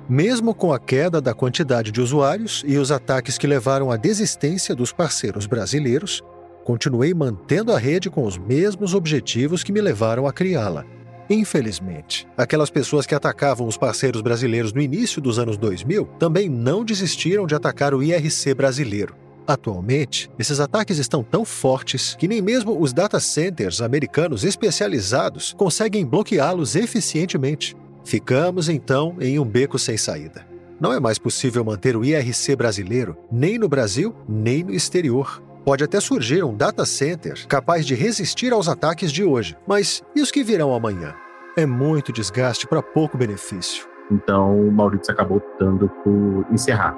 [0.08, 4.76] mesmo com a queda da quantidade de usuários e os ataques que levaram à desistência
[4.76, 6.22] dos parceiros brasileiros,
[6.66, 10.84] continuei mantendo a rede com os mesmos objetivos que me levaram a criá-la.
[11.30, 16.84] Infelizmente, aquelas pessoas que atacavam os parceiros brasileiros no início dos anos 2000 também não
[16.84, 19.16] desistiram de atacar o IRC brasileiro.
[19.48, 26.04] Atualmente, esses ataques estão tão fortes que nem mesmo os data centers americanos especializados conseguem
[26.04, 27.76] bloqueá-los eficientemente.
[28.04, 30.48] Ficamos então em um beco sem saída.
[30.80, 35.44] Não é mais possível manter o IRC brasileiro nem no Brasil nem no exterior.
[35.66, 40.22] Pode até surgir um data center capaz de resistir aos ataques de hoje, mas e
[40.22, 41.16] os que virão amanhã?
[41.58, 43.88] É muito desgaste para pouco benefício.
[44.12, 46.96] Então, o Maurício acabou optando por encerrar.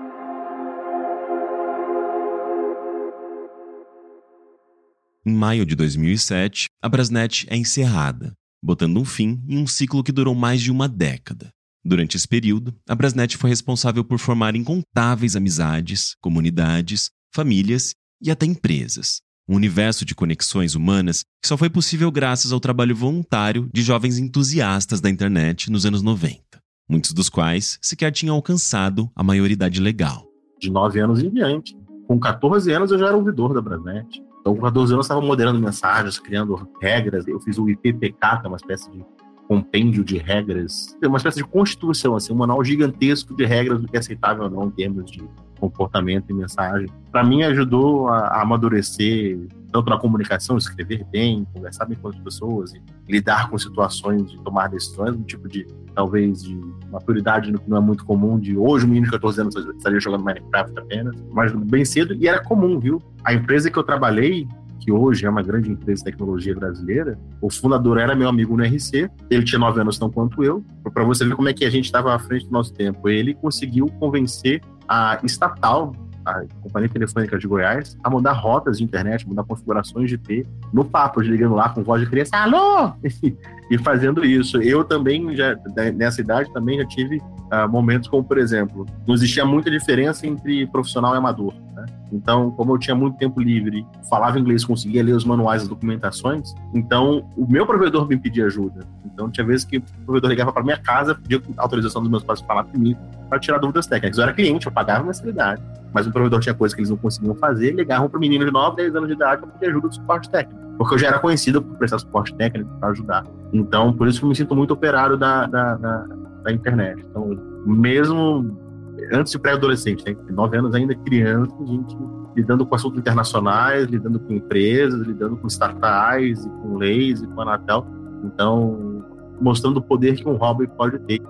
[5.26, 10.12] Em maio de 2007, a Brasnet é encerrada, botando um fim em um ciclo que
[10.12, 11.52] durou mais de uma década.
[11.86, 18.46] Durante esse período, a Brasnet foi responsável por formar incontáveis amizades, comunidades, famílias e até
[18.46, 19.22] empresas.
[19.48, 24.18] Um universo de conexões humanas que só foi possível graças ao trabalho voluntário de jovens
[24.18, 26.42] entusiastas da internet nos anos 90,
[26.90, 30.28] muitos dos quais sequer tinham alcançado a maioridade legal.
[30.60, 31.78] De 9 anos em diante.
[32.08, 34.22] Com 14 anos eu já era ouvidor da Brasnet.
[34.42, 37.28] Então, com 14 anos estava moderando mensagens, criando regras.
[37.28, 39.06] Eu fiz o IPPK, que é uma espécie de
[39.48, 43.96] compêndio de regras, uma espécie de constituição, assim, um manual gigantesco de regras do que
[43.96, 45.24] é aceitável ou não em termos de
[45.58, 46.88] comportamento e mensagem.
[47.12, 49.38] Para mim, ajudou a, a, amadurecer
[49.72, 54.38] tanto na comunicação, escrever bem, conversar bem com as pessoas e lidar com situações de
[54.44, 58.86] tomar decisões, um tipo de, talvez, de maturidade que não é muito comum, de hoje
[58.86, 62.80] um menino de 14 anos estaria jogando Minecraft apenas, mas bem cedo, e era comum,
[62.80, 63.02] viu?
[63.24, 64.48] A empresa que eu trabalhei,
[64.80, 68.64] que hoje é uma grande empresa de tecnologia brasileira, o fundador era meu amigo no
[68.64, 71.70] RC, ele tinha nove anos tão quanto eu, para você ver como é que a
[71.70, 73.10] gente estava à frente do nosso tempo.
[73.10, 75.94] Ele conseguiu convencer a estatal,
[76.26, 80.84] a Companhia Telefônica de Goiás, a mudar rotas de internet, mudar configurações de IP, no
[80.84, 82.94] papo, ligando lá com voz de criança, alô!
[83.72, 84.62] e fazendo isso.
[84.62, 85.56] Eu também, já
[85.96, 90.68] nessa idade, também já tive uh, momentos como, por exemplo, não existia muita diferença entre
[90.68, 91.54] profissional e amador.
[91.74, 91.86] Né?
[92.12, 96.54] Então, como eu tinha muito tempo livre, falava inglês, conseguia ler os manuais, as documentações,
[96.74, 98.86] então o meu provedor me pedia ajuda.
[99.06, 102.42] Então, tinha vezes que o provedor ligava para minha casa, pedia autorização dos meus pais
[102.42, 103.00] para falar comigo,
[103.30, 104.18] para tirar dúvidas técnicas.
[104.18, 105.62] Eu era cliente, eu pagava mensalidade,
[105.94, 108.52] mas o provedor tinha coisas que eles não conseguiam fazer, ligavam para o menino de
[108.52, 110.68] 9, 10 anos de idade para pedir ajuda do suporte técnico.
[110.78, 113.26] Porque eu já era conhecido por prestar suporte técnico para ajudar.
[113.52, 116.06] Então, por isso que eu me sinto muito operário da, da, da,
[116.44, 117.04] da internet.
[117.10, 117.30] Então,
[117.66, 118.67] mesmo
[119.12, 120.16] antes de pré-adolescente, né?
[120.30, 121.96] nove anos ainda criança, a gente
[122.36, 127.42] lidando com assuntos internacionais, lidando com empresas, lidando com startups, e com leis, e com
[127.42, 127.86] a Anatel.
[128.24, 129.04] Então,
[129.42, 131.22] mostrando o poder que um hobby pode ter.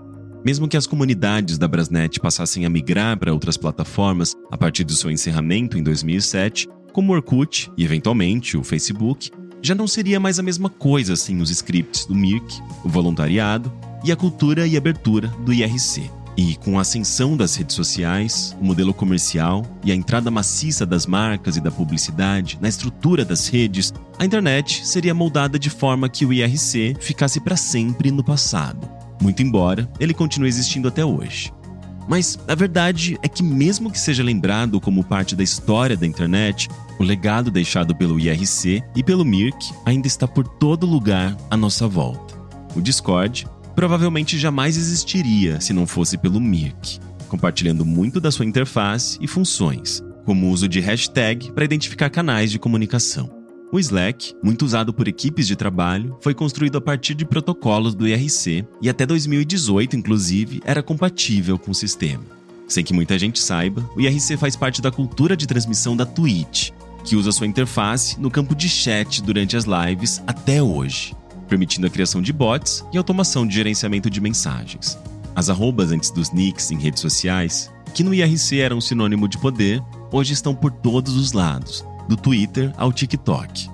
[0.45, 4.93] Mesmo que as comunidades da Brasnet passassem a migrar para outras plataformas a partir do
[4.93, 10.39] seu encerramento em 2007, como o Orkut e eventualmente o Facebook, já não seria mais
[10.39, 13.71] a mesma coisa sem os scripts do Mirk, o voluntariado
[14.03, 16.16] e a cultura e abertura do IRC.
[16.37, 21.07] E com a ascensão das redes sociais, o modelo comercial e a entrada maciça das
[21.07, 26.27] marcas e da publicidade na estrutura das redes, a internet seria moldada de forma que
[26.27, 28.87] o IRC ficasse para sempre no passado,
[29.19, 31.51] muito embora ele continue existindo até hoje.
[32.07, 36.69] Mas a verdade é que, mesmo que seja lembrado como parte da história da internet,
[36.99, 41.87] o legado deixado pelo IRC e pelo Mirk ainda está por todo lugar à nossa
[41.87, 42.37] volta.
[42.75, 43.45] O Discord
[43.77, 46.99] provavelmente jamais existiria se não fosse pelo Mirk,
[47.29, 52.49] compartilhando muito da sua interface e funções, como o uso de hashtag para identificar canais
[52.49, 53.29] de comunicação.
[53.71, 58.07] O Slack, muito usado por equipes de trabalho, foi construído a partir de protocolos do
[58.07, 62.23] IRC e até 2018, inclusive, era compatível com o sistema.
[62.67, 66.71] Sem que muita gente saiba, o IRC faz parte da cultura de transmissão da Twitch,
[67.03, 71.15] que usa sua interface no campo de chat durante as lives até hoje
[71.47, 74.97] permitindo a criação de bots e automação de gerenciamento de mensagens.
[75.35, 79.81] As arrobas antes dos nicks em redes sociais, que no IRC eram sinônimo de poder,
[80.11, 83.69] hoje estão por todos os lados, do Twitter ao TikTok.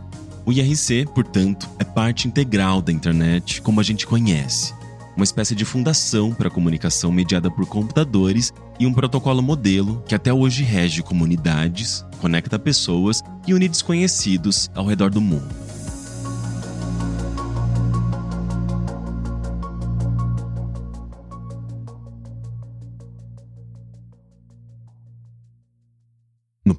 [0.45, 4.74] O IRC, portanto, é parte integral da internet como a gente conhece,
[5.15, 10.15] uma espécie de fundação para a comunicação mediada por computadores e um protocolo modelo que
[10.15, 15.62] até hoje rege comunidades, conecta pessoas e une desconhecidos ao redor do mundo.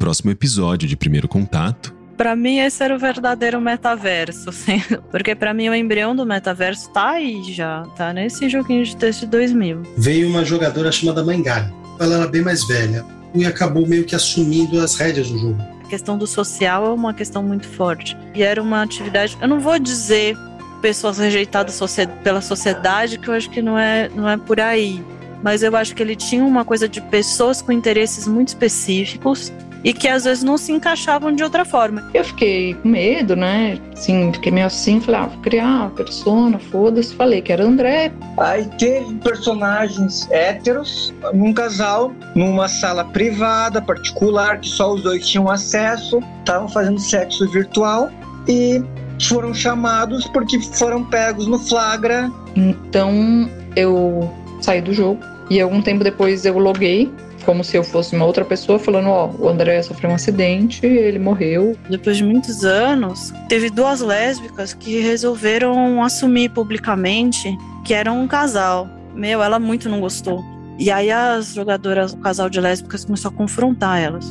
[0.04, 4.78] Próximo episódio de Primeiro Contato, para mim esse era o verdadeiro metaverso, assim,
[5.10, 9.20] porque para mim o embrião do metaverso tá aí já, tá nesse joguinho de texto
[9.20, 9.80] de 2000.
[9.96, 11.72] Veio uma jogadora chamada Mangali.
[11.98, 13.02] Ela era bem mais velha
[13.34, 15.58] e acabou meio que assumindo as rédeas do jogo.
[15.82, 18.14] A questão do social é uma questão muito forte.
[18.34, 20.36] E era uma atividade, eu não vou dizer
[20.82, 21.80] pessoas rejeitadas
[22.22, 25.02] pela sociedade, que eu acho que não é, não é por aí.
[25.42, 29.50] Mas eu acho que ele tinha uma coisa de pessoas com interesses muito específicos
[29.84, 32.10] e que às vezes não se encaixavam de outra forma.
[32.14, 33.78] Eu fiquei com medo, né?
[33.94, 37.14] Sim, fiquei meio assim, falei, ah, vou criar uma persona, foda-se.
[37.14, 38.10] Falei que era André.
[38.38, 45.50] Aí teve personagens héteros num casal, numa sala privada, particular, que só os dois tinham
[45.50, 48.10] acesso, estavam fazendo sexo virtual
[48.48, 48.82] e
[49.28, 52.30] foram chamados porque foram pegos no flagra.
[52.56, 54.32] Então eu
[54.62, 55.20] saí do jogo
[55.50, 57.12] e algum tempo depois eu loguei
[57.44, 60.84] como se eu fosse uma outra pessoa falando, ó, oh, o André sofreu um acidente,
[60.84, 61.76] ele morreu.
[61.88, 68.88] Depois de muitos anos, teve duas lésbicas que resolveram assumir publicamente que eram um casal.
[69.14, 70.42] Meu, ela muito não gostou.
[70.78, 74.26] E aí as jogadoras, o casal de lésbicas começou a confrontar elas.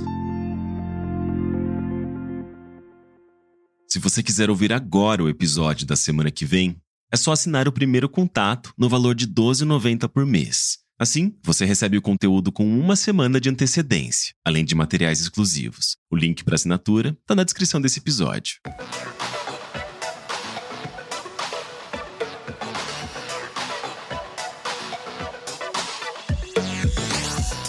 [3.90, 6.76] Se você quiser ouvir agora o episódio da semana que vem,
[7.12, 10.83] é só assinar o primeiro contato no valor de R$ 12,90 por mês.
[11.00, 15.98] Assim, você recebe o conteúdo com uma semana de antecedência, além de materiais exclusivos.
[16.12, 18.60] O link para assinatura está na descrição desse episódio.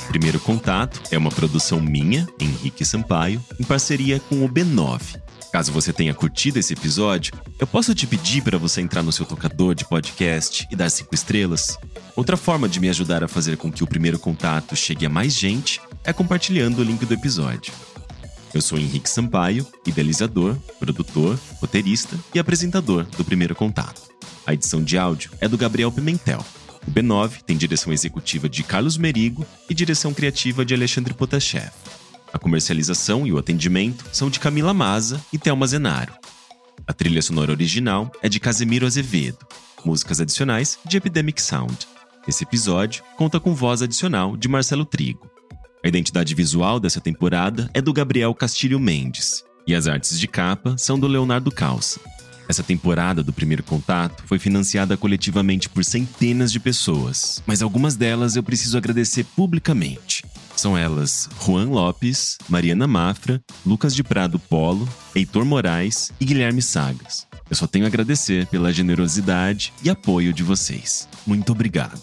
[0.08, 5.20] Primeiro Contato é uma produção minha, Henrique Sampaio, em parceria com o B9,
[5.54, 9.24] Caso você tenha curtido esse episódio, eu posso te pedir para você entrar no seu
[9.24, 11.78] tocador de podcast e dar cinco estrelas?
[12.16, 15.32] Outra forma de me ajudar a fazer com que o primeiro contato chegue a mais
[15.32, 17.72] gente é compartilhando o link do episódio.
[18.52, 24.02] Eu sou Henrique Sampaio, idealizador, produtor, roteirista e apresentador do Primeiro Contato.
[24.44, 26.44] A edição de áudio é do Gabriel Pimentel.
[26.84, 31.70] O B9 tem direção executiva de Carlos Merigo e direção criativa de Alexandre Potashev.
[32.34, 36.12] A comercialização e o atendimento são de Camila Maza e Thelma Zenaro.
[36.84, 39.46] A trilha sonora original é de Casemiro Azevedo.
[39.84, 41.86] Músicas adicionais de Epidemic Sound.
[42.26, 45.30] Esse episódio conta com voz adicional de Marcelo Trigo.
[45.84, 49.44] A identidade visual dessa temporada é do Gabriel Castilho Mendes.
[49.64, 52.00] E as artes de capa são do Leonardo Calça.
[52.48, 58.34] Essa temporada do Primeiro Contato foi financiada coletivamente por centenas de pessoas, mas algumas delas
[58.34, 60.24] eu preciso agradecer publicamente.
[60.64, 67.26] São elas Juan Lopes, Mariana Mafra, Lucas de Prado Polo, Heitor Moraes e Guilherme Sagas.
[67.50, 71.06] Eu só tenho a agradecer pela generosidade e apoio de vocês.
[71.26, 72.00] Muito obrigado.